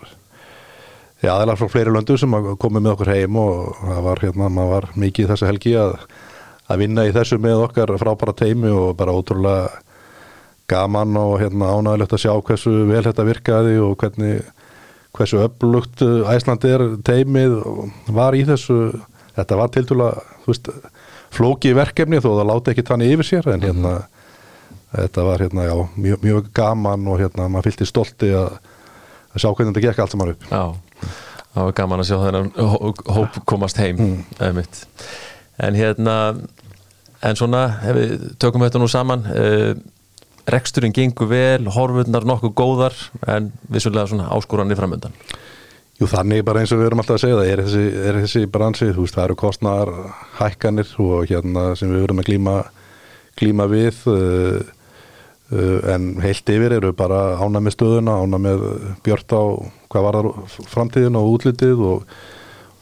[1.25, 5.31] Aðeins frá fleiri löndu sem komið með okkur heim og það var hérna, var mikið
[5.33, 5.95] þessu helgi að,
[6.71, 9.69] að vinna í þessu með okkar frábæra teimi og bara ótrúlega
[10.71, 14.45] gaman og hérna ánægilegt að sjá hversu vel þetta virkaði og hvernig
[15.15, 17.59] hversu upplugt Æslandi er teimið
[18.17, 18.79] var í þessu
[19.37, 20.09] þetta var til dæla
[21.35, 25.03] flóki verkefni þó það láti ekki tanni yfir sér en hérna -hmm.
[25.03, 28.59] þetta var hérna já mjög, mjög gaman og hérna maður fylgti stolti að,
[29.35, 30.65] að sjá hvernig þetta gekk allt saman upp Já,
[31.55, 32.53] það var gaman að sjá þennan
[33.19, 34.25] hóp komast heim mm.
[35.63, 36.17] En hérna
[37.25, 39.73] en svona, ef við tökum þetta nú saman eh,
[40.51, 42.97] reksturinn gengur vel, horfurnar nokkuð góðar
[43.31, 45.15] en vissulega svona áskoranir framöndan
[46.01, 48.41] Jú þannig bara eins og við erum alltaf að segja það er þessi, er þessi
[48.51, 49.93] bransið, þú veist það eru kostnar
[50.41, 52.55] hækkanir og hérna sem við verum að glíma,
[53.39, 54.59] glíma við uh,
[55.55, 58.67] uh, en heilt yfir eru bara ána með stöðuna, ána með
[59.07, 59.43] björnt á
[59.95, 62.19] hvað var það framtíðin og útlitið og,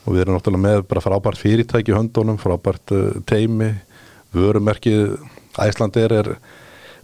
[0.03, 3.73] og við erum náttúrulega með bara frábært fyrirtæki höndunum, frábært uh, teimi
[4.35, 5.19] vörumerkið
[5.61, 6.33] Æslandir er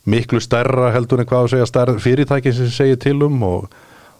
[0.08, 3.68] miklu stærra heldur en hvað að segja fyrirtæki sem segir til um og,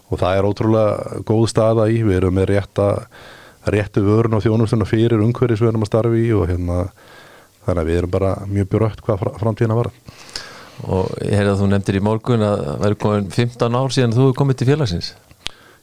[0.09, 2.89] og það er ótrúlega góð staða í, við erum með rétta
[3.69, 6.83] réttu vörun og þjónustuna fyrir umhverjus við erum að starfi í og hérna
[7.65, 9.91] þannig að við erum bara mjög björögt hvað framtíðina var
[10.87, 14.15] og ég heyrði að þú nefndir í morgun að það væri komin 15 ár síðan
[14.15, 15.11] þú komið til félagsins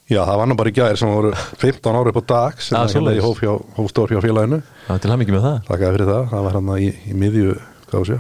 [0.07, 2.77] Já, það var nú bara í gæðir sem voru 15 ári upp á dag sem
[2.79, 3.65] Ah, hérna í svoleiðis.
[3.75, 4.61] hófstór hjá félaginu.
[4.87, 5.57] Það var til mikið með það.
[5.67, 7.57] Þakkaði fyrir það, það var hann í, í miðju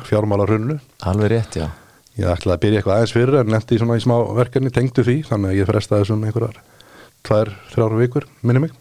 [0.06, 0.76] fjármála runnu
[1.06, 1.68] Alveg rétt, já.
[2.16, 5.16] Ég ætlaði að byrja eitthvað aðeins fyrir en lendi svona í smá verkefni, tengdu því
[5.28, 6.60] þannig að ég frestaði þessum einhverjar
[7.26, 8.72] tvær, þrjár vikur, minni mig.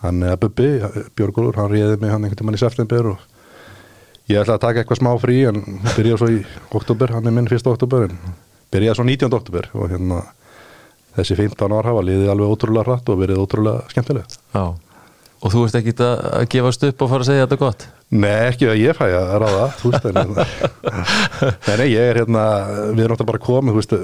[0.00, 0.68] Hann er Bubbi,
[1.18, 3.18] Björgólfur, hann réði mig hann einhvern tímann í september og
[4.30, 5.60] ég ætlaði að taka eitthvað smá frí en
[5.94, 6.38] byrja svo í
[6.74, 8.16] oktober, hann er minn fyrsta oktober en
[8.72, 9.36] byrjaði svo 19.
[9.36, 10.22] oktober og hérna
[11.16, 14.64] þessi 15 ár hafa liðið alveg ótrúlega hratt og verið ótrúlega skemmtilega Já
[15.40, 18.34] Og þú ert ekki að að gefast upp og fara að segja þetta gott Nei,
[18.50, 20.34] ekki að ég fæ að ráða, þú veist, en
[21.80, 22.42] nei, ég er hérna,
[22.90, 23.94] við erum náttúrulega bara komið, veist,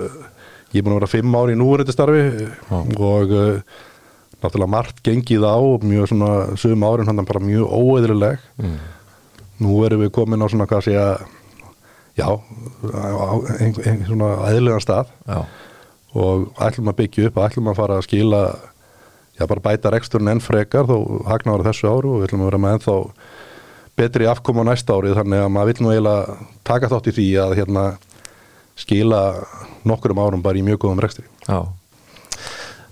[0.72, 2.78] ég er búin að vera fimm ári í núverandi starfi Já.
[2.78, 3.74] og uh,
[4.40, 8.46] náttúrulega margt gengið á, mjög svona, sögum árin hann bara mjög óeðrileg.
[8.62, 8.76] mm.
[9.66, 11.26] Nú erum við komin á svona, hvað sé að,
[12.16, 13.28] já, á
[13.58, 15.42] ein, ein, svona eðlilegan stað Já,
[16.16, 18.42] og ætlum að byggja upp, ætlum að fara að skila,
[19.36, 22.62] já, bara bæta reksturinn enn frekar, þó hagnáður þessu áru og við ætlum að vera
[22.64, 22.98] með ennþá
[23.96, 26.36] betri afkoma á næsta árið þannig að maður vil nú eiginlega
[26.68, 27.84] taka þátt í því að hérna
[28.76, 29.22] skila
[29.88, 31.24] nokkurum árum bara í mjög góðum rekstri.
[31.48, 31.64] já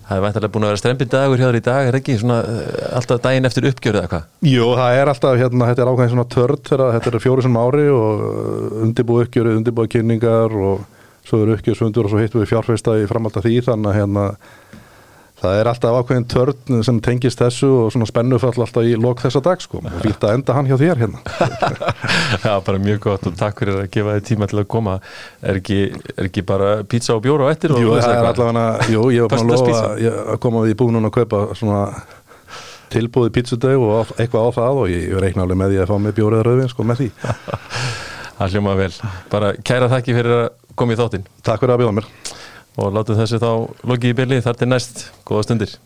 [0.05, 2.35] Það er væntalega búin að vera strempin dagur hjá þér í dag, er ekki svona
[2.45, 4.27] uh, alltaf daginn eftir uppgjörðu eða hvað?
[4.45, 7.57] Jú, það er alltaf, hérna, þetta er ákveðin svona törn þegar þetta er fjóri sem
[7.57, 8.21] ári og
[8.85, 10.83] undirbúið uppgjörið, undirbúið kynningar og
[11.25, 14.25] svo eru uppgjörðsfundur og svo hittum við fjárfesta í framhald af því þannig að hérna
[15.35, 19.41] það er alltaf ákveðin törn sem tengist þessu og svona spennufall alltaf í lok þessa
[19.45, 21.19] dag sko og að enda hann hjá þér hérna.
[22.45, 24.97] Já, bara mjög gott og takk fyrir að gefa þið tíma til að koma
[25.43, 25.79] Er ekki,
[26.15, 27.75] er ekki bara pizza og bjóra á eftir?
[27.75, 30.77] og Jú, það er allavega, jú, ég var búin að lofa ég- að koma við
[30.81, 31.81] búin að kaupa svona
[32.95, 36.15] tilbúið pizzudeg og eitthvað á það og ég, reikna alveg með því að fá mig
[36.15, 37.07] bjórið rauðvin sko með því.
[38.35, 38.91] Það hljóma vel.
[39.31, 42.07] Bara kæra þakki fyrir að koma í þáttinn Takk fyrir að bjóða mér.
[42.77, 43.51] og látum þessu þá
[43.87, 45.05] lokið í byrli þar til næst.
[45.27, 45.77] Góða stundir.